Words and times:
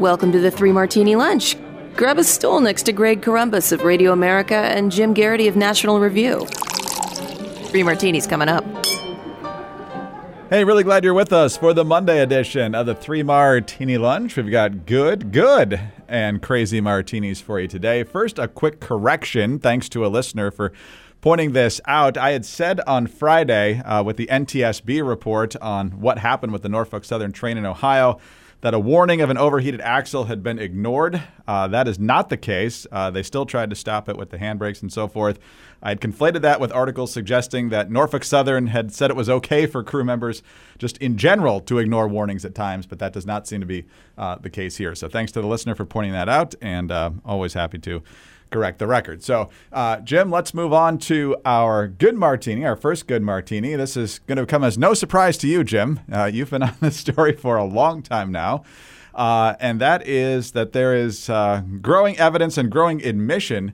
Welcome 0.00 0.32
to 0.32 0.40
the 0.40 0.50
Three 0.50 0.72
Martini 0.72 1.14
Lunch. 1.14 1.56
Grab 1.94 2.18
a 2.18 2.24
stool 2.24 2.60
next 2.60 2.82
to 2.82 2.92
Greg 2.92 3.22
Corombos 3.22 3.70
of 3.70 3.84
Radio 3.84 4.10
America 4.10 4.56
and 4.56 4.90
Jim 4.90 5.14
Geraghty 5.14 5.46
of 5.46 5.54
National 5.54 6.00
Review. 6.00 6.44
Three 7.68 7.84
Martinis 7.84 8.26
coming 8.26 8.48
up. 8.48 8.64
Hey, 10.50 10.64
really 10.64 10.82
glad 10.82 11.04
you're 11.04 11.14
with 11.14 11.32
us 11.32 11.56
for 11.56 11.72
the 11.72 11.84
Monday 11.84 12.20
edition 12.20 12.74
of 12.74 12.86
the 12.86 12.96
Three 12.96 13.22
Martini 13.22 13.96
Lunch. 13.96 14.36
We've 14.36 14.50
got 14.50 14.84
good, 14.84 15.30
good, 15.30 15.80
and 16.08 16.42
crazy 16.42 16.80
martinis 16.80 17.40
for 17.40 17.60
you 17.60 17.68
today. 17.68 18.02
First, 18.02 18.40
a 18.40 18.48
quick 18.48 18.80
correction, 18.80 19.60
thanks 19.60 19.88
to 19.90 20.04
a 20.04 20.08
listener 20.08 20.50
for 20.50 20.72
pointing 21.20 21.52
this 21.52 21.80
out. 21.86 22.18
I 22.18 22.32
had 22.32 22.44
said 22.44 22.80
on 22.88 23.06
Friday 23.06 23.78
uh, 23.78 24.02
with 24.02 24.16
the 24.16 24.26
NTSB 24.26 25.06
report 25.06 25.54
on 25.62 26.00
what 26.00 26.18
happened 26.18 26.52
with 26.52 26.62
the 26.62 26.68
Norfolk 26.68 27.04
Southern 27.04 27.30
train 27.30 27.56
in 27.56 27.64
Ohio 27.64 28.18
that 28.64 28.72
a 28.72 28.78
warning 28.78 29.20
of 29.20 29.28
an 29.28 29.36
overheated 29.36 29.82
axle 29.82 30.24
had 30.24 30.42
been 30.42 30.58
ignored. 30.58 31.22
Uh, 31.46 31.68
that 31.68 31.86
is 31.86 31.98
not 31.98 32.30
the 32.30 32.36
case. 32.38 32.86
Uh, 32.90 33.10
they 33.10 33.22
still 33.22 33.44
tried 33.44 33.68
to 33.68 33.76
stop 33.76 34.08
it 34.08 34.16
with 34.16 34.30
the 34.30 34.38
handbrakes 34.38 34.80
and 34.80 34.90
so 34.90 35.06
forth. 35.06 35.38
I 35.82 35.90
had 35.90 36.00
conflated 36.00 36.40
that 36.40 36.60
with 36.60 36.72
articles 36.72 37.12
suggesting 37.12 37.68
that 37.68 37.90
Norfolk 37.90 38.24
Southern 38.24 38.68
had 38.68 38.90
said 38.90 39.10
it 39.10 39.16
was 39.16 39.28
okay 39.28 39.66
for 39.66 39.84
crew 39.84 40.02
members 40.02 40.42
just 40.78 40.96
in 40.96 41.18
general 41.18 41.60
to 41.60 41.76
ignore 41.76 42.08
warnings 42.08 42.42
at 42.46 42.54
times, 42.54 42.86
but 42.86 42.98
that 43.00 43.12
does 43.12 43.26
not 43.26 43.46
seem 43.46 43.60
to 43.60 43.66
be 43.66 43.84
uh, 44.16 44.36
the 44.36 44.48
case 44.48 44.78
here. 44.78 44.94
So 44.94 45.10
thanks 45.10 45.30
to 45.32 45.42
the 45.42 45.46
listener 45.46 45.74
for 45.74 45.84
pointing 45.84 46.12
that 46.12 46.30
out, 46.30 46.54
and 46.62 46.90
uh, 46.90 47.10
always 47.22 47.52
happy 47.52 47.78
to 47.80 48.02
correct 48.54 48.78
the 48.78 48.86
record. 48.86 49.20
So, 49.20 49.50
uh, 49.72 49.98
Jim, 49.98 50.30
let's 50.30 50.54
move 50.54 50.72
on 50.72 50.98
to 50.98 51.36
our 51.44 51.88
good 51.88 52.14
martini, 52.14 52.64
our 52.64 52.76
first 52.76 53.08
good 53.08 53.20
martini. 53.20 53.74
This 53.74 53.96
is 53.96 54.20
going 54.20 54.38
to 54.38 54.46
come 54.46 54.62
as 54.62 54.78
no 54.78 54.94
surprise 54.94 55.36
to 55.38 55.48
you, 55.48 55.64
Jim. 55.64 55.98
Uh, 56.10 56.26
you've 56.26 56.50
been 56.50 56.62
on 56.70 56.76
this 56.80 56.96
story 56.96 57.32
for 57.32 57.56
a 57.56 57.64
long 57.64 58.00
time 58.00 58.30
now. 58.30 58.62
Uh, 59.12 59.56
and 59.58 59.80
that 59.80 60.06
is 60.06 60.52
that 60.52 60.72
there 60.72 60.94
is 60.94 61.28
uh, 61.28 61.62
growing 61.82 62.16
evidence 62.16 62.56
and 62.56 62.70
growing 62.70 63.04
admission 63.04 63.72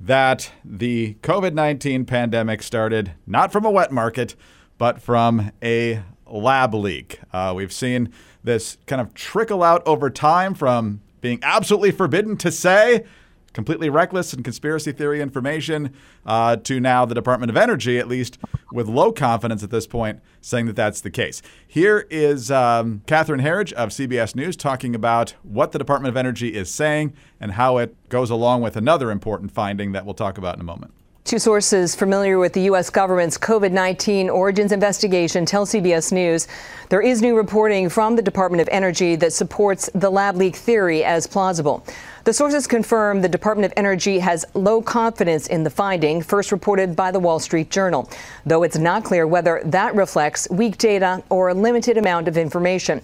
that 0.00 0.52
the 0.64 1.14
COVID 1.22 1.52
19 1.52 2.04
pandemic 2.04 2.62
started 2.62 3.10
not 3.26 3.50
from 3.50 3.64
a 3.64 3.70
wet 3.70 3.90
market, 3.90 4.36
but 4.78 5.02
from 5.02 5.50
a 5.60 6.04
lab 6.28 6.72
leak. 6.72 7.18
Uh, 7.32 7.52
we've 7.56 7.72
seen 7.72 8.12
this 8.44 8.78
kind 8.86 9.00
of 9.02 9.12
trickle 9.12 9.64
out 9.64 9.82
over 9.86 10.08
time 10.08 10.54
from 10.54 11.00
being 11.20 11.40
absolutely 11.42 11.90
forbidden 11.90 12.36
to 12.36 12.52
say 12.52 13.04
completely 13.52 13.90
reckless 13.90 14.32
and 14.32 14.44
conspiracy 14.44 14.92
theory 14.92 15.20
information 15.20 15.92
uh, 16.24 16.56
to 16.56 16.80
now 16.80 17.04
the 17.04 17.14
Department 17.14 17.50
of 17.50 17.56
Energy, 17.56 17.98
at 17.98 18.08
least 18.08 18.38
with 18.72 18.88
low 18.88 19.12
confidence 19.12 19.62
at 19.62 19.70
this 19.70 19.86
point, 19.86 20.20
saying 20.40 20.66
that 20.66 20.76
that's 20.76 21.00
the 21.00 21.10
case. 21.10 21.42
Here 21.66 22.06
is 22.10 22.50
um, 22.50 23.02
Catherine 23.06 23.40
Herridge 23.40 23.72
of 23.72 23.90
CBS 23.90 24.34
News 24.34 24.56
talking 24.56 24.94
about 24.94 25.34
what 25.42 25.72
the 25.72 25.78
Department 25.78 26.10
of 26.10 26.16
Energy 26.16 26.54
is 26.54 26.70
saying 26.70 27.14
and 27.40 27.52
how 27.52 27.78
it 27.78 27.96
goes 28.08 28.30
along 28.30 28.62
with 28.62 28.76
another 28.76 29.10
important 29.10 29.50
finding 29.52 29.92
that 29.92 30.04
we'll 30.04 30.14
talk 30.14 30.38
about 30.38 30.54
in 30.54 30.60
a 30.60 30.64
moment. 30.64 30.94
Two 31.24 31.38
sources 31.38 31.94
familiar 31.94 32.38
with 32.38 32.54
the 32.54 32.62
U.S. 32.62 32.88
government's 32.88 33.36
COVID 33.36 33.72
19 33.72 34.30
origins 34.30 34.72
investigation 34.72 35.44
tell 35.44 35.66
CBS 35.66 36.12
News 36.12 36.48
there 36.88 37.02
is 37.02 37.20
new 37.20 37.36
reporting 37.36 37.88
from 37.88 38.16
the 38.16 38.22
Department 38.22 38.60
of 38.62 38.68
Energy 38.72 39.16
that 39.16 39.32
supports 39.32 39.90
the 39.94 40.10
lab 40.10 40.36
leak 40.36 40.56
theory 40.56 41.04
as 41.04 41.26
plausible. 41.26 41.84
The 42.24 42.32
sources 42.32 42.66
confirm 42.66 43.20
the 43.20 43.28
Department 43.28 43.66
of 43.66 43.74
Energy 43.76 44.18
has 44.18 44.44
low 44.54 44.82
confidence 44.82 45.46
in 45.46 45.62
the 45.62 45.70
finding, 45.70 46.22
first 46.22 46.52
reported 46.52 46.96
by 46.96 47.10
the 47.10 47.20
Wall 47.20 47.38
Street 47.38 47.70
Journal, 47.70 48.10
though 48.46 48.62
it's 48.62 48.78
not 48.78 49.04
clear 49.04 49.26
whether 49.26 49.60
that 49.66 49.94
reflects 49.94 50.48
weak 50.50 50.78
data 50.78 51.22
or 51.28 51.50
a 51.50 51.54
limited 51.54 51.96
amount 51.96 52.28
of 52.28 52.38
information. 52.38 53.02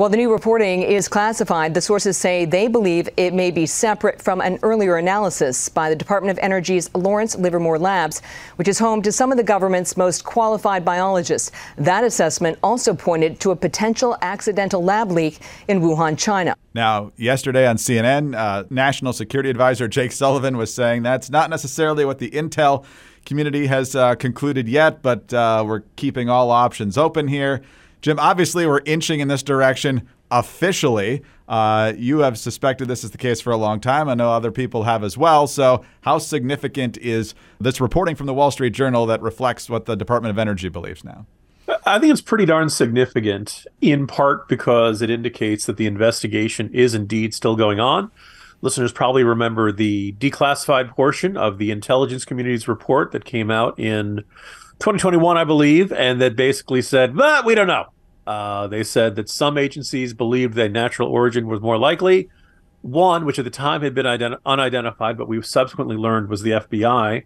While 0.00 0.08
the 0.08 0.16
new 0.16 0.32
reporting 0.32 0.80
is 0.80 1.08
classified, 1.08 1.74
the 1.74 1.82
sources 1.82 2.16
say 2.16 2.46
they 2.46 2.68
believe 2.68 3.06
it 3.18 3.34
may 3.34 3.50
be 3.50 3.66
separate 3.66 4.22
from 4.22 4.40
an 4.40 4.58
earlier 4.62 4.96
analysis 4.96 5.68
by 5.68 5.90
the 5.90 5.94
Department 5.94 6.30
of 6.30 6.42
Energy's 6.42 6.88
Lawrence 6.94 7.36
Livermore 7.36 7.78
Labs, 7.78 8.22
which 8.56 8.66
is 8.66 8.78
home 8.78 9.02
to 9.02 9.12
some 9.12 9.30
of 9.30 9.36
the 9.36 9.44
government's 9.44 9.98
most 9.98 10.24
qualified 10.24 10.86
biologists. 10.86 11.52
That 11.76 12.02
assessment 12.02 12.58
also 12.62 12.94
pointed 12.94 13.40
to 13.40 13.50
a 13.50 13.56
potential 13.56 14.16
accidental 14.22 14.82
lab 14.82 15.10
leak 15.10 15.40
in 15.68 15.82
Wuhan, 15.82 16.18
China. 16.18 16.56
Now, 16.72 17.12
yesterday 17.18 17.66
on 17.66 17.76
CNN, 17.76 18.34
uh, 18.34 18.64
National 18.70 19.12
Security 19.12 19.50
Advisor 19.50 19.86
Jake 19.86 20.12
Sullivan 20.12 20.56
was 20.56 20.72
saying 20.72 21.02
that's 21.02 21.28
not 21.28 21.50
necessarily 21.50 22.06
what 22.06 22.20
the 22.20 22.30
intel 22.30 22.86
community 23.26 23.66
has 23.66 23.94
uh, 23.94 24.14
concluded 24.14 24.66
yet, 24.66 25.02
but 25.02 25.30
uh, 25.34 25.62
we're 25.66 25.82
keeping 25.96 26.30
all 26.30 26.50
options 26.50 26.96
open 26.96 27.28
here. 27.28 27.60
Jim, 28.00 28.18
obviously, 28.18 28.66
we're 28.66 28.80
inching 28.86 29.20
in 29.20 29.28
this 29.28 29.42
direction 29.42 30.08
officially. 30.30 31.22
Uh, 31.48 31.92
you 31.96 32.20
have 32.20 32.38
suspected 32.38 32.88
this 32.88 33.04
is 33.04 33.10
the 33.10 33.18
case 33.18 33.40
for 33.40 33.50
a 33.50 33.56
long 33.56 33.80
time. 33.80 34.08
I 34.08 34.14
know 34.14 34.30
other 34.30 34.52
people 34.52 34.84
have 34.84 35.02
as 35.02 35.18
well. 35.18 35.46
So, 35.46 35.84
how 36.02 36.18
significant 36.18 36.96
is 36.98 37.34
this 37.60 37.80
reporting 37.80 38.14
from 38.14 38.26
the 38.26 38.34
Wall 38.34 38.50
Street 38.50 38.72
Journal 38.72 39.06
that 39.06 39.20
reflects 39.20 39.68
what 39.68 39.86
the 39.86 39.96
Department 39.96 40.30
of 40.30 40.38
Energy 40.38 40.68
believes 40.68 41.04
now? 41.04 41.26
I 41.86 41.98
think 41.98 42.12
it's 42.12 42.20
pretty 42.20 42.46
darn 42.46 42.68
significant, 42.68 43.66
in 43.80 44.06
part 44.06 44.48
because 44.48 45.02
it 45.02 45.10
indicates 45.10 45.66
that 45.66 45.76
the 45.76 45.86
investigation 45.86 46.70
is 46.72 46.94
indeed 46.94 47.34
still 47.34 47.56
going 47.56 47.80
on. 47.80 48.10
Listeners 48.62 48.92
probably 48.92 49.24
remember 49.24 49.72
the 49.72 50.12
declassified 50.18 50.90
portion 50.90 51.36
of 51.36 51.58
the 51.58 51.70
intelligence 51.70 52.24
community's 52.24 52.68
report 52.68 53.12
that 53.12 53.24
came 53.24 53.50
out 53.50 53.78
in 53.78 54.24
2021, 54.80 55.36
I 55.36 55.44
believe, 55.44 55.92
and 55.92 56.22
that 56.22 56.36
basically 56.36 56.80
said, 56.80 57.14
but 57.14 57.44
we 57.44 57.54
don't 57.54 57.66
know. 57.66 57.86
Uh, 58.26 58.66
they 58.66 58.82
said 58.82 59.14
that 59.16 59.28
some 59.28 59.58
agencies 59.58 60.14
believed 60.14 60.54
that 60.54 60.72
natural 60.72 61.08
origin 61.08 61.46
was 61.46 61.60
more 61.60 61.76
likely. 61.76 62.30
One, 62.80 63.26
which 63.26 63.38
at 63.38 63.44
the 63.44 63.50
time 63.50 63.82
had 63.82 63.94
been 63.94 64.06
ident- 64.06 64.38
unidentified, 64.46 65.18
but 65.18 65.28
we've 65.28 65.44
subsequently 65.44 65.96
learned 65.96 66.30
was 66.30 66.40
the 66.40 66.52
FBI, 66.52 67.24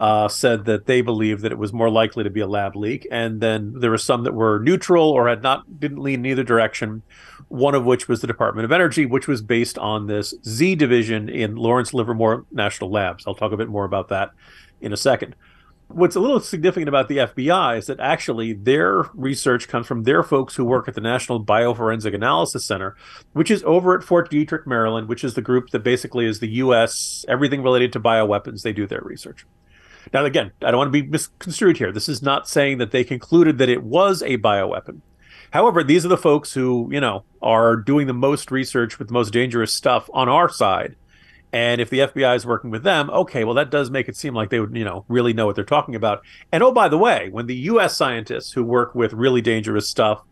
uh, 0.00 0.28
said 0.28 0.64
that 0.66 0.86
they 0.86 1.00
believed 1.00 1.42
that 1.42 1.50
it 1.50 1.58
was 1.58 1.72
more 1.72 1.90
likely 1.90 2.22
to 2.22 2.30
be 2.30 2.40
a 2.40 2.46
lab 2.46 2.76
leak. 2.76 3.04
And 3.10 3.40
then 3.40 3.74
there 3.80 3.90
were 3.90 3.98
some 3.98 4.22
that 4.22 4.34
were 4.34 4.60
neutral 4.60 5.10
or 5.10 5.28
had 5.28 5.42
not 5.42 5.80
didn't 5.80 5.98
lean 5.98 6.20
in 6.20 6.26
either 6.26 6.44
direction. 6.44 7.02
One 7.48 7.74
of 7.74 7.84
which 7.84 8.06
was 8.06 8.20
the 8.20 8.28
Department 8.28 8.64
of 8.64 8.70
Energy, 8.70 9.06
which 9.06 9.26
was 9.26 9.42
based 9.42 9.76
on 9.76 10.06
this 10.06 10.34
Z 10.44 10.76
division 10.76 11.28
in 11.28 11.56
Lawrence 11.56 11.92
Livermore 11.92 12.46
National 12.52 12.90
Labs. 12.90 13.24
I'll 13.26 13.34
talk 13.34 13.50
a 13.50 13.56
bit 13.56 13.68
more 13.68 13.84
about 13.84 14.08
that 14.08 14.30
in 14.80 14.92
a 14.92 14.96
second 14.96 15.34
what's 15.94 16.16
a 16.16 16.20
little 16.20 16.40
significant 16.40 16.88
about 16.88 17.08
the 17.08 17.18
FBI 17.18 17.78
is 17.78 17.86
that 17.86 18.00
actually 18.00 18.52
their 18.52 19.04
research 19.14 19.68
comes 19.68 19.86
from 19.86 20.02
their 20.02 20.22
folks 20.22 20.56
who 20.56 20.64
work 20.64 20.88
at 20.88 20.94
the 20.94 21.00
National 21.00 21.44
Bioforensic 21.44 22.14
Analysis 22.14 22.64
Center, 22.64 22.96
which 23.32 23.50
is 23.50 23.62
over 23.64 23.96
at 23.96 24.04
Fort 24.04 24.30
Detrick, 24.30 24.66
Maryland, 24.66 25.08
which 25.08 25.24
is 25.24 25.34
the 25.34 25.42
group 25.42 25.70
that 25.70 25.80
basically 25.80 26.26
is 26.26 26.40
the 26.40 26.48
U.S. 26.48 27.24
everything 27.28 27.62
related 27.62 27.92
to 27.92 28.00
bioweapons. 28.00 28.62
They 28.62 28.72
do 28.72 28.86
their 28.86 29.02
research. 29.02 29.46
Now, 30.12 30.24
again, 30.24 30.52
I 30.62 30.70
don't 30.70 30.78
want 30.78 30.92
to 30.92 31.02
be 31.02 31.08
misconstrued 31.08 31.78
here. 31.78 31.92
This 31.92 32.08
is 32.08 32.22
not 32.22 32.48
saying 32.48 32.78
that 32.78 32.90
they 32.90 33.04
concluded 33.04 33.58
that 33.58 33.68
it 33.68 33.82
was 33.82 34.22
a 34.22 34.38
bioweapon. 34.38 35.00
However, 35.52 35.84
these 35.84 36.04
are 36.04 36.08
the 36.08 36.16
folks 36.16 36.54
who, 36.54 36.88
you 36.90 37.00
know, 37.00 37.24
are 37.42 37.76
doing 37.76 38.06
the 38.06 38.14
most 38.14 38.50
research 38.50 38.98
with 38.98 39.08
the 39.08 39.14
most 39.14 39.32
dangerous 39.32 39.72
stuff 39.72 40.08
on 40.12 40.28
our 40.28 40.48
side 40.48 40.96
and 41.52 41.82
if 41.82 41.90
the 41.90 41.98
FBI 41.98 42.34
is 42.34 42.46
working 42.46 42.70
with 42.70 42.82
them, 42.82 43.10
okay, 43.10 43.44
well, 43.44 43.54
that 43.54 43.70
does 43.70 43.90
make 43.90 44.08
it 44.08 44.16
seem 44.16 44.34
like 44.34 44.48
they 44.48 44.58
would, 44.58 44.74
you 44.74 44.84
know, 44.84 45.04
really 45.08 45.34
know 45.34 45.44
what 45.44 45.54
they're 45.54 45.64
talking 45.64 45.94
about. 45.94 46.22
And 46.50 46.62
oh, 46.62 46.72
by 46.72 46.88
the 46.88 46.96
way, 46.96 47.28
when 47.30 47.46
the 47.46 47.56
U.S. 47.56 47.94
scientists 47.94 48.52
who 48.52 48.64
work 48.64 48.94
with 48.94 49.12
really 49.12 49.42
dangerous 49.42 49.88
stuff 49.88 50.22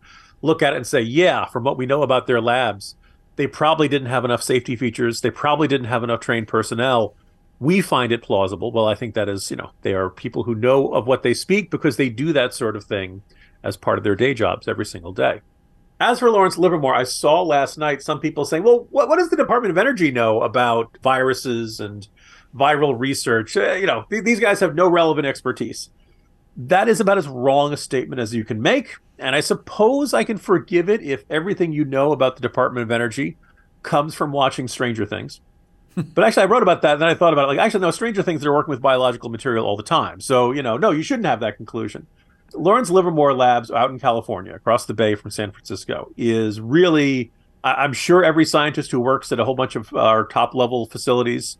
look 0.41 0.63
at 0.63 0.73
it 0.73 0.77
and 0.77 0.87
say, 0.87 1.01
yeah, 1.01 1.45
from 1.45 1.63
what 1.63 1.77
we 1.77 1.85
know 1.85 2.01
about 2.01 2.25
their 2.25 2.41
labs, 2.41 2.95
they 3.35 3.45
probably 3.45 3.87
didn't 3.87 4.07
have 4.09 4.25
enough 4.25 4.41
safety 4.41 4.75
features. 4.75 5.21
They 5.21 5.29
probably 5.29 5.67
didn't 5.67 5.87
have 5.87 6.03
enough 6.03 6.21
trained 6.21 6.47
personnel. 6.47 7.13
We 7.59 7.81
find 7.81 8.11
it 8.11 8.23
plausible. 8.23 8.71
Well, 8.71 8.87
I 8.87 8.95
think 8.95 9.13
that 9.13 9.29
is, 9.29 9.51
you 9.51 9.57
know, 9.57 9.69
they 9.83 9.93
are 9.93 10.09
people 10.09 10.43
who 10.43 10.55
know 10.55 10.87
of 10.87 11.05
what 11.05 11.21
they 11.21 11.35
speak 11.35 11.69
because 11.69 11.97
they 11.97 12.09
do 12.09 12.33
that 12.33 12.55
sort 12.55 12.75
of 12.75 12.83
thing 12.83 13.21
as 13.63 13.77
part 13.77 13.99
of 13.99 14.03
their 14.03 14.15
day 14.15 14.33
jobs 14.33 14.67
every 14.67 14.85
single 14.85 15.13
day. 15.13 15.41
As 16.01 16.17
for 16.17 16.31
Lawrence 16.31 16.57
Livermore, 16.57 16.95
I 16.95 17.03
saw 17.03 17.43
last 17.43 17.77
night 17.77 18.01
some 18.01 18.19
people 18.19 18.43
saying, 18.43 18.63
well, 18.63 18.87
what, 18.89 19.07
what 19.07 19.19
does 19.19 19.29
the 19.29 19.35
Department 19.35 19.69
of 19.69 19.77
Energy 19.77 20.09
know 20.09 20.41
about 20.41 20.97
viruses 21.03 21.79
and 21.79 22.07
viral 22.55 22.97
research? 22.97 23.55
Uh, 23.55 23.73
you 23.73 23.85
know, 23.85 24.05
th- 24.09 24.23
these 24.23 24.39
guys 24.39 24.59
have 24.61 24.73
no 24.73 24.89
relevant 24.89 25.27
expertise. 25.27 25.91
That 26.57 26.89
is 26.89 26.99
about 26.99 27.19
as 27.19 27.27
wrong 27.27 27.71
a 27.71 27.77
statement 27.77 28.19
as 28.19 28.33
you 28.33 28.43
can 28.43 28.63
make. 28.63 28.95
And 29.19 29.35
I 29.35 29.41
suppose 29.41 30.11
I 30.11 30.23
can 30.23 30.39
forgive 30.39 30.89
it 30.89 31.03
if 31.03 31.23
everything 31.29 31.71
you 31.71 31.85
know 31.85 32.13
about 32.13 32.35
the 32.35 32.41
Department 32.41 32.81
of 32.81 32.89
Energy 32.89 33.37
comes 33.83 34.15
from 34.15 34.31
watching 34.31 34.67
Stranger 34.67 35.05
Things. 35.05 35.39
but 35.95 36.23
actually, 36.23 36.43
I 36.43 36.45
wrote 36.47 36.63
about 36.63 36.81
that, 36.81 36.93
and 36.93 37.01
then 37.03 37.09
I 37.09 37.13
thought 37.13 37.33
about 37.33 37.43
it. 37.43 37.49
Like, 37.49 37.59
actually, 37.59 37.81
no, 37.81 37.91
Stranger 37.91 38.23
Things, 38.23 38.41
they're 38.41 38.51
working 38.51 38.71
with 38.71 38.81
biological 38.81 39.29
material 39.29 39.67
all 39.67 39.77
the 39.77 39.83
time. 39.83 40.19
So, 40.19 40.51
you 40.51 40.63
know, 40.63 40.77
no, 40.77 40.89
you 40.89 41.03
shouldn't 41.03 41.27
have 41.27 41.41
that 41.41 41.57
conclusion. 41.57 42.07
Lawrence 42.53 42.89
Livermore 42.89 43.33
Labs 43.33 43.71
out 43.71 43.89
in 43.89 43.99
California, 43.99 44.53
across 44.53 44.85
the 44.85 44.93
bay 44.93 45.15
from 45.15 45.31
San 45.31 45.51
Francisco, 45.51 46.11
is 46.17 46.59
really, 46.59 47.31
I'm 47.63 47.93
sure 47.93 48.23
every 48.23 48.45
scientist 48.45 48.91
who 48.91 48.99
works 48.99 49.31
at 49.31 49.39
a 49.39 49.45
whole 49.45 49.55
bunch 49.55 49.75
of 49.75 49.93
our 49.93 50.25
top 50.25 50.53
level 50.53 50.85
facilities 50.85 51.57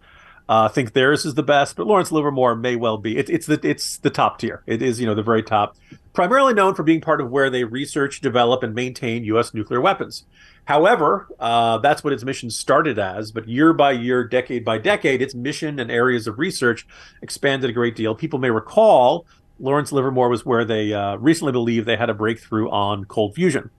uh, 0.52 0.68
think 0.68 0.92
theirs 0.92 1.26
is 1.26 1.36
the 1.36 1.44
best, 1.44 1.78
but 1.78 1.88
Lawrence 1.88 2.12
Livermore 2.12 2.56
may 2.56 2.76
well 2.76 2.98
be. 2.98 3.18
It, 3.18 3.30
it's 3.30 3.46
the 3.46 3.58
it's 3.64 4.00
the 4.00 4.10
top 4.10 4.38
tier. 4.38 4.64
It 4.66 4.82
is 4.82 5.00
you 5.00 5.06
know 5.06 5.16
the 5.16 5.24
very 5.24 5.44
top. 5.44 5.78
Primarily 6.12 6.54
known 6.54 6.76
for 6.76 6.84
being 6.84 7.00
part 7.00 7.22
of 7.22 7.32
where 7.32 7.50
they 7.50 7.64
research, 7.64 8.20
develop, 8.20 8.62
and 8.62 8.76
maintain 8.76 9.24
U.S. 9.24 9.54
nuclear 9.54 9.80
weapons. 9.80 10.26
However, 10.66 11.30
uh, 11.40 11.78
that's 11.78 12.04
what 12.04 12.12
its 12.12 12.26
mission 12.26 12.50
started 12.50 13.00
as. 13.00 13.32
But 13.32 13.48
year 13.48 13.72
by 13.72 13.92
year, 13.92 14.28
decade 14.28 14.66
by 14.66 14.78
decade, 14.78 15.22
its 15.22 15.34
mission 15.34 15.80
and 15.80 15.90
areas 15.90 16.28
of 16.28 16.38
research 16.38 16.86
expanded 17.22 17.70
a 17.70 17.74
great 17.74 17.96
deal. 17.96 18.14
People 18.14 18.40
may 18.40 18.52
recall 18.52 19.26
Lawrence 19.62 19.92
Livermore 19.92 20.30
was 20.30 20.46
where 20.46 20.66
they 20.66 20.94
uh, 20.94 21.16
recently 21.16 21.54
believed 21.54 21.88
they 21.88 21.96
had 21.96 22.10
a 22.10 22.14
breakthrough 22.14 22.70
on 22.70 23.06
cold 23.06 23.36
fusion 23.36 23.70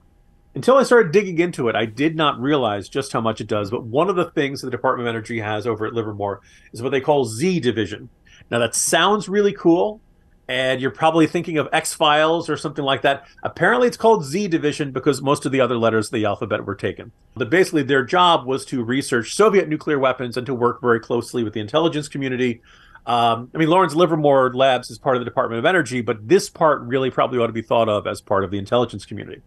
until 0.55 0.77
I 0.77 0.83
started 0.83 1.11
digging 1.11 1.39
into 1.39 1.67
it, 1.67 1.75
I 1.75 1.85
did 1.85 2.15
not 2.15 2.39
realize 2.39 2.87
just 2.87 3.11
how 3.11 3.21
much 3.21 3.41
it 3.41 3.47
does. 3.47 3.71
But 3.71 3.85
one 3.85 4.09
of 4.09 4.15
the 4.15 4.29
things 4.31 4.61
that 4.61 4.67
the 4.67 4.71
Department 4.71 5.07
of 5.07 5.15
Energy 5.15 5.39
has 5.39 5.65
over 5.65 5.85
at 5.85 5.93
Livermore 5.93 6.41
is 6.71 6.81
what 6.81 6.91
they 6.91 7.01
call 7.01 7.25
Z 7.25 7.59
Division. 7.59 8.09
Now, 8.51 8.59
that 8.59 8.75
sounds 8.75 9.27
really 9.27 9.53
cool, 9.53 9.99
and 10.47 10.79
you're 10.79 10.91
probably 10.91 11.25
thinking 11.25 11.57
of 11.57 11.69
X 11.71 11.93
Files 11.93 12.49
or 12.49 12.57
something 12.57 12.85
like 12.85 13.01
that. 13.01 13.25
Apparently, 13.41 13.87
it's 13.87 13.97
called 13.97 14.25
Z 14.25 14.47
Division 14.49 14.91
because 14.91 15.21
most 15.21 15.45
of 15.45 15.51
the 15.51 15.61
other 15.61 15.77
letters 15.77 16.07
of 16.07 16.13
the 16.13 16.25
alphabet 16.25 16.65
were 16.65 16.75
taken. 16.75 17.11
But 17.35 17.49
basically, 17.49 17.83
their 17.83 18.05
job 18.05 18.45
was 18.45 18.63
to 18.65 18.83
research 18.83 19.33
Soviet 19.33 19.67
nuclear 19.69 19.97
weapons 19.97 20.37
and 20.37 20.45
to 20.45 20.53
work 20.53 20.81
very 20.81 20.99
closely 20.99 21.43
with 21.43 21.53
the 21.53 21.61
intelligence 21.61 22.07
community. 22.07 22.61
Um, 23.05 23.51
I 23.53 23.57
mean, 23.57 23.69
Lawrence 23.69 23.95
Livermore 23.95 24.53
Labs 24.53 24.89
is 24.89 24.97
part 24.97 25.17
of 25.17 25.21
the 25.21 25.25
Department 25.25 25.59
of 25.59 25.65
Energy, 25.65 26.01
but 26.01 26.27
this 26.27 26.49
part 26.49 26.81
really 26.83 27.11
probably 27.11 27.39
ought 27.39 27.47
to 27.47 27.53
be 27.53 27.61
thought 27.61 27.89
of 27.89 28.07
as 28.07 28.21
part 28.21 28.43
of 28.43 28.51
the 28.51 28.57
intelligence 28.57 29.05
community. 29.05 29.41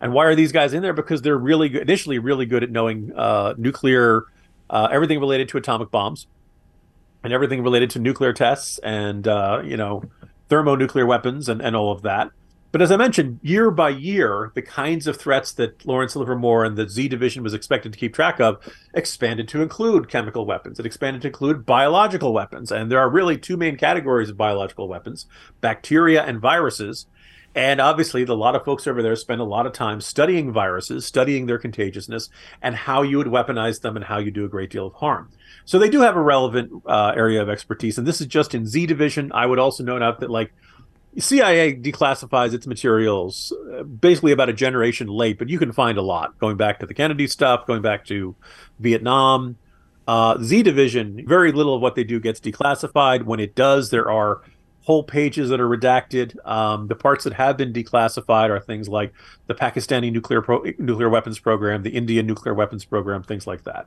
And 0.00 0.12
why 0.12 0.24
are 0.24 0.34
these 0.34 0.50
guys 0.50 0.72
in 0.72 0.82
there? 0.82 0.94
Because 0.94 1.22
they're 1.22 1.38
really 1.38 1.68
good, 1.68 1.82
initially 1.82 2.18
really 2.18 2.46
good 2.46 2.62
at 2.62 2.70
knowing 2.70 3.12
uh, 3.14 3.54
nuclear, 3.58 4.24
uh, 4.70 4.88
everything 4.90 5.20
related 5.20 5.48
to 5.50 5.58
atomic 5.58 5.90
bombs, 5.90 6.26
and 7.22 7.32
everything 7.32 7.62
related 7.62 7.90
to 7.90 7.98
nuclear 7.98 8.32
tests, 8.32 8.78
and 8.78 9.28
uh, 9.28 9.62
you 9.64 9.76
know, 9.76 10.02
thermonuclear 10.48 11.06
weapons, 11.06 11.48
and, 11.48 11.60
and 11.60 11.76
all 11.76 11.92
of 11.92 12.02
that. 12.02 12.30
But 12.72 12.80
as 12.80 12.90
I 12.90 12.96
mentioned, 12.96 13.38
year 13.42 13.70
by 13.70 13.90
year, 13.90 14.50
the 14.54 14.62
kinds 14.62 15.06
of 15.06 15.18
threats 15.18 15.52
that 15.52 15.84
Lawrence 15.86 16.16
Livermore 16.16 16.64
and 16.64 16.76
the 16.76 16.88
Z 16.88 17.06
Division 17.08 17.42
was 17.42 17.52
expected 17.52 17.92
to 17.92 17.98
keep 17.98 18.14
track 18.14 18.40
of 18.40 18.66
expanded 18.94 19.46
to 19.48 19.60
include 19.60 20.08
chemical 20.08 20.46
weapons. 20.46 20.80
It 20.80 20.86
expanded 20.86 21.20
to 21.22 21.28
include 21.28 21.66
biological 21.66 22.32
weapons. 22.32 22.72
And 22.72 22.90
there 22.90 22.98
are 22.98 23.10
really 23.10 23.36
two 23.36 23.58
main 23.58 23.76
categories 23.76 24.30
of 24.30 24.38
biological 24.38 24.88
weapons 24.88 25.26
bacteria 25.60 26.22
and 26.22 26.40
viruses. 26.40 27.06
And 27.54 27.82
obviously, 27.82 28.22
a 28.22 28.32
lot 28.32 28.56
of 28.56 28.64
folks 28.64 28.86
over 28.86 29.02
there 29.02 29.14
spend 29.16 29.42
a 29.42 29.44
lot 29.44 29.66
of 29.66 29.74
time 29.74 30.00
studying 30.00 30.50
viruses, 30.50 31.04
studying 31.04 31.44
their 31.44 31.58
contagiousness, 31.58 32.30
and 32.62 32.74
how 32.74 33.02
you 33.02 33.18
would 33.18 33.26
weaponize 33.26 33.82
them 33.82 33.96
and 33.96 34.06
how 34.06 34.16
you 34.16 34.30
do 34.30 34.46
a 34.46 34.48
great 34.48 34.70
deal 34.70 34.86
of 34.86 34.94
harm. 34.94 35.28
So 35.66 35.78
they 35.78 35.90
do 35.90 36.00
have 36.00 36.16
a 36.16 36.22
relevant 36.22 36.72
uh, 36.86 37.12
area 37.14 37.42
of 37.42 37.50
expertise. 37.50 37.98
And 37.98 38.06
this 38.06 38.22
is 38.22 38.26
just 38.26 38.54
in 38.54 38.66
Z 38.66 38.86
Division. 38.86 39.30
I 39.34 39.44
would 39.44 39.58
also 39.58 39.84
note 39.84 40.00
out 40.00 40.20
that, 40.20 40.30
like, 40.30 40.54
CIA 41.18 41.76
declassifies 41.76 42.54
its 42.54 42.66
materials 42.66 43.52
uh, 43.72 43.82
basically 43.82 44.32
about 44.32 44.48
a 44.48 44.52
generation 44.54 45.08
late, 45.08 45.38
but 45.38 45.48
you 45.48 45.58
can 45.58 45.72
find 45.72 45.98
a 45.98 46.02
lot 46.02 46.38
going 46.38 46.56
back 46.56 46.80
to 46.80 46.86
the 46.86 46.94
Kennedy 46.94 47.26
stuff, 47.26 47.66
going 47.66 47.82
back 47.82 48.06
to 48.06 48.34
Vietnam. 48.78 49.56
Uh, 50.08 50.38
Z 50.42 50.62
Division, 50.62 51.24
very 51.26 51.52
little 51.52 51.74
of 51.74 51.82
what 51.82 51.94
they 51.94 52.04
do 52.04 52.18
gets 52.18 52.40
declassified. 52.40 53.24
When 53.24 53.40
it 53.40 53.54
does, 53.54 53.90
there 53.90 54.10
are 54.10 54.42
whole 54.82 55.04
pages 55.04 55.50
that 55.50 55.60
are 55.60 55.68
redacted. 55.68 56.34
Um, 56.46 56.88
the 56.88 56.96
parts 56.96 57.24
that 57.24 57.34
have 57.34 57.56
been 57.56 57.72
declassified 57.72 58.50
are 58.50 58.58
things 58.58 58.88
like 58.88 59.12
the 59.46 59.54
Pakistani 59.54 60.10
nuclear 60.10 60.42
pro- 60.42 60.64
nuclear 60.78 61.08
weapons 61.08 61.38
program, 61.38 61.82
the 61.82 61.90
Indian 61.90 62.26
nuclear 62.26 62.54
weapons 62.54 62.84
program, 62.84 63.22
things 63.22 63.46
like 63.46 63.64
that. 63.64 63.86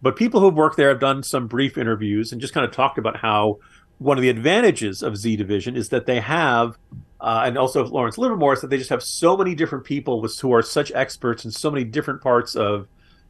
But 0.00 0.16
people 0.16 0.40
who've 0.40 0.54
worked 0.54 0.76
there 0.76 0.90
have 0.90 1.00
done 1.00 1.22
some 1.22 1.48
brief 1.48 1.76
interviews 1.76 2.30
and 2.30 2.40
just 2.40 2.54
kind 2.54 2.64
of 2.64 2.72
talked 2.72 2.98
about 2.98 3.16
how 3.16 3.58
one 3.98 4.16
of 4.16 4.22
the 4.22 4.28
advantages 4.28 5.02
of 5.02 5.16
Z 5.16 5.36
Division 5.36 5.76
is 5.76 5.88
that 5.90 6.06
they 6.06 6.20
have, 6.20 6.78
uh, 7.20 7.42
and 7.44 7.58
also 7.58 7.84
Lawrence 7.84 8.18
Livermore, 8.18 8.52
is 8.52 8.60
that 8.60 8.70
they 8.70 8.78
just 8.78 8.90
have 8.90 9.02
so 9.02 9.36
many 9.36 9.54
different 9.54 9.84
people 9.84 10.20
with, 10.20 10.38
who 10.38 10.52
are 10.52 10.62
such 10.62 10.92
experts 10.92 11.44
in 11.44 11.50
so 11.50 11.70
many 11.70 11.84
different 11.84 12.22
parts 12.22 12.54
of 12.54 12.88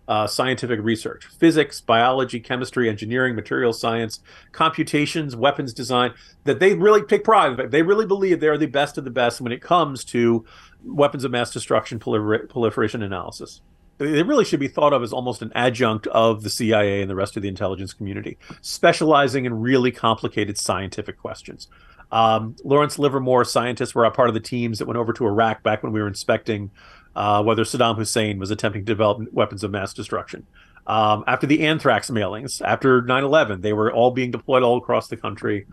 uh, 0.08 0.26
scientific 0.26 0.80
research 0.82 1.26
physics, 1.38 1.80
biology, 1.82 2.40
chemistry, 2.40 2.88
engineering, 2.88 3.34
material 3.34 3.72
science, 3.72 4.20
computations, 4.52 5.36
weapons 5.36 5.74
design 5.74 6.12
that 6.44 6.60
they 6.60 6.74
really 6.74 7.02
take 7.02 7.24
pride. 7.24 7.70
They 7.70 7.82
really 7.82 8.06
believe 8.06 8.40
they're 8.40 8.56
the 8.56 8.66
best 8.66 8.96
of 8.96 9.04
the 9.04 9.10
best 9.10 9.40
when 9.40 9.52
it 9.52 9.60
comes 9.60 10.04
to 10.06 10.46
weapons 10.84 11.24
of 11.24 11.30
mass 11.30 11.50
destruction 11.50 11.98
prolifer- 11.98 12.48
proliferation 12.48 13.02
analysis. 13.02 13.60
They 13.98 14.22
really 14.22 14.44
should 14.44 14.60
be 14.60 14.68
thought 14.68 14.92
of 14.92 15.02
as 15.02 15.12
almost 15.12 15.42
an 15.42 15.52
adjunct 15.54 16.06
of 16.08 16.42
the 16.42 16.50
CIA 16.50 17.02
and 17.02 17.10
the 17.10 17.16
rest 17.16 17.36
of 17.36 17.42
the 17.42 17.48
intelligence 17.48 17.92
community, 17.92 18.38
specializing 18.60 19.44
in 19.44 19.54
really 19.54 19.90
complicated 19.90 20.56
scientific 20.56 21.18
questions. 21.18 21.68
Um, 22.10 22.56
Lawrence 22.64 22.98
Livermore 22.98 23.44
scientists 23.44 23.94
were 23.94 24.04
a 24.04 24.10
part 24.10 24.28
of 24.28 24.34
the 24.34 24.40
teams 24.40 24.78
that 24.78 24.86
went 24.86 24.98
over 24.98 25.12
to 25.12 25.26
Iraq 25.26 25.62
back 25.62 25.82
when 25.82 25.92
we 25.92 26.00
were 26.00 26.08
inspecting 26.08 26.70
uh, 27.16 27.42
whether 27.42 27.64
Saddam 27.64 27.96
Hussein 27.96 28.38
was 28.38 28.50
attempting 28.50 28.82
to 28.82 28.86
develop 28.86 29.32
weapons 29.32 29.64
of 29.64 29.70
mass 29.70 29.92
destruction. 29.92 30.46
Um, 30.86 31.24
after 31.26 31.46
the 31.46 31.66
anthrax 31.66 32.10
mailings, 32.10 32.62
after 32.64 33.02
9 33.02 33.24
11, 33.24 33.60
they 33.60 33.72
were 33.72 33.92
all 33.92 34.10
being 34.10 34.30
deployed 34.30 34.62
all 34.62 34.78
across 34.78 35.08
the 35.08 35.16
country. 35.16 35.66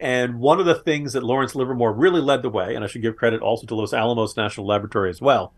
And 0.00 0.40
one 0.40 0.58
of 0.60 0.66
the 0.66 0.76
things 0.76 1.12
that 1.12 1.22
Lawrence 1.22 1.54
Livermore 1.54 1.92
really 1.92 2.20
led 2.20 2.42
the 2.42 2.48
way, 2.48 2.74
and 2.74 2.82
I 2.82 2.88
should 2.88 3.02
give 3.02 3.16
credit 3.16 3.42
also 3.42 3.66
to 3.66 3.74
Los 3.74 3.92
Alamos 3.92 4.36
National 4.36 4.66
Laboratory 4.66 5.10
as 5.10 5.20
well. 5.20 5.52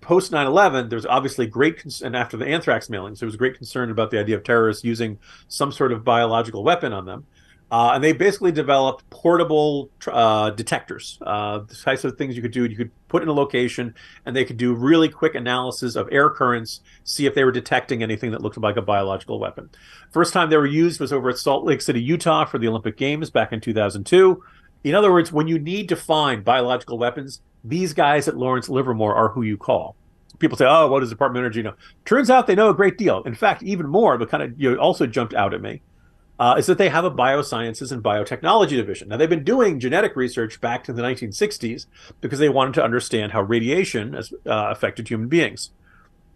Post 0.00 0.32
9 0.32 0.46
11, 0.46 0.88
there's 0.88 1.06
obviously 1.06 1.46
great, 1.46 1.82
cons- 1.82 2.02
and 2.02 2.16
after 2.16 2.36
the 2.36 2.46
anthrax 2.46 2.88
mailings, 2.88 3.18
there 3.18 3.26
was 3.26 3.36
great 3.36 3.56
concern 3.56 3.90
about 3.90 4.10
the 4.10 4.18
idea 4.18 4.36
of 4.36 4.44
terrorists 4.44 4.84
using 4.84 5.18
some 5.48 5.72
sort 5.72 5.92
of 5.92 6.04
biological 6.04 6.62
weapon 6.62 6.92
on 6.92 7.04
them. 7.04 7.26
Uh, 7.70 7.90
and 7.92 8.02
they 8.02 8.12
basically 8.12 8.50
developed 8.50 9.08
portable 9.10 9.90
uh, 10.06 10.48
detectors, 10.50 11.18
uh, 11.26 11.58
the 11.58 11.74
types 11.74 12.02
of 12.02 12.16
things 12.16 12.34
you 12.34 12.40
could 12.40 12.52
do. 12.52 12.64
You 12.64 12.76
could 12.76 12.90
put 13.08 13.22
in 13.22 13.28
a 13.28 13.32
location, 13.32 13.94
and 14.24 14.34
they 14.34 14.46
could 14.46 14.56
do 14.56 14.74
really 14.74 15.10
quick 15.10 15.34
analysis 15.34 15.94
of 15.94 16.08
air 16.10 16.30
currents, 16.30 16.80
see 17.04 17.26
if 17.26 17.34
they 17.34 17.44
were 17.44 17.52
detecting 17.52 18.02
anything 18.02 18.30
that 18.30 18.40
looked 18.40 18.56
like 18.56 18.78
a 18.78 18.82
biological 18.82 19.38
weapon. 19.38 19.68
First 20.10 20.32
time 20.32 20.48
they 20.48 20.56
were 20.56 20.64
used 20.64 20.98
was 20.98 21.12
over 21.12 21.28
at 21.28 21.36
Salt 21.36 21.64
Lake 21.64 21.82
City, 21.82 22.00
Utah, 22.00 22.46
for 22.46 22.58
the 22.58 22.68
Olympic 22.68 22.96
Games 22.96 23.28
back 23.28 23.52
in 23.52 23.60
2002. 23.60 24.42
In 24.84 24.94
other 24.94 25.12
words, 25.12 25.30
when 25.30 25.46
you 25.46 25.58
need 25.58 25.90
to 25.90 25.96
find 25.96 26.44
biological 26.44 26.96
weapons, 26.96 27.42
these 27.64 27.92
guys 27.92 28.28
at 28.28 28.36
Lawrence 28.36 28.68
Livermore 28.68 29.14
are 29.14 29.28
who 29.28 29.42
you 29.42 29.56
call. 29.56 29.96
People 30.38 30.56
say, 30.56 30.66
"Oh, 30.68 30.86
what 30.88 31.00
does 31.00 31.10
Department 31.10 31.44
of 31.44 31.46
Energy 31.46 31.62
know?" 31.62 31.74
Turns 32.04 32.30
out 32.30 32.46
they 32.46 32.54
know 32.54 32.70
a 32.70 32.74
great 32.74 32.96
deal. 32.96 33.22
In 33.24 33.34
fact, 33.34 33.62
even 33.62 33.88
more. 33.88 34.16
But 34.18 34.30
kind 34.30 34.42
of 34.42 34.60
you 34.60 34.74
know, 34.74 34.80
also 34.80 35.06
jumped 35.06 35.34
out 35.34 35.52
at 35.52 35.60
me 35.60 35.82
uh, 36.38 36.54
is 36.58 36.66
that 36.66 36.78
they 36.78 36.88
have 36.88 37.04
a 37.04 37.10
biosciences 37.10 37.90
and 37.90 38.02
biotechnology 38.02 38.70
division. 38.70 39.08
Now, 39.08 39.16
they've 39.16 39.28
been 39.28 39.44
doing 39.44 39.80
genetic 39.80 40.14
research 40.14 40.60
back 40.60 40.84
to 40.84 40.92
the 40.92 41.02
1960s 41.02 41.86
because 42.20 42.38
they 42.38 42.48
wanted 42.48 42.74
to 42.74 42.84
understand 42.84 43.32
how 43.32 43.42
radiation 43.42 44.12
has 44.12 44.32
uh, 44.46 44.68
affected 44.70 45.08
human 45.08 45.28
beings. 45.28 45.70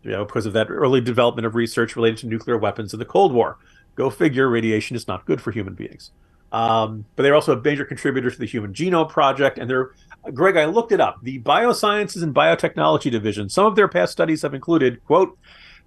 You 0.02 0.10
know, 0.10 0.24
because 0.24 0.46
of 0.46 0.52
that 0.54 0.68
early 0.68 1.00
development 1.00 1.46
of 1.46 1.54
research 1.54 1.94
related 1.94 2.18
to 2.18 2.26
nuclear 2.26 2.58
weapons 2.58 2.92
in 2.92 2.98
the 2.98 3.04
Cold 3.04 3.32
War. 3.32 3.58
Go 3.94 4.10
figure, 4.10 4.48
radiation 4.48 4.96
is 4.96 5.06
not 5.06 5.24
good 5.26 5.40
for 5.40 5.52
human 5.52 5.74
beings. 5.74 6.10
Um, 6.50 7.04
but 7.14 7.22
they're 7.22 7.36
also 7.36 7.56
a 7.56 7.62
major 7.62 7.84
contributor 7.84 8.28
to 8.28 8.38
the 8.38 8.46
Human 8.46 8.72
Genome 8.72 9.08
Project. 9.08 9.58
And 9.58 9.70
they're, 9.70 9.92
Greg, 10.34 10.56
I 10.56 10.66
looked 10.66 10.92
it 10.92 11.00
up. 11.00 11.18
The 11.22 11.40
Biosciences 11.40 12.22
and 12.22 12.34
Biotechnology 12.34 13.10
Division, 13.10 13.48
some 13.48 13.66
of 13.66 13.76
their 13.76 13.88
past 13.88 14.12
studies 14.12 14.42
have 14.42 14.54
included, 14.54 15.04
quote, 15.04 15.36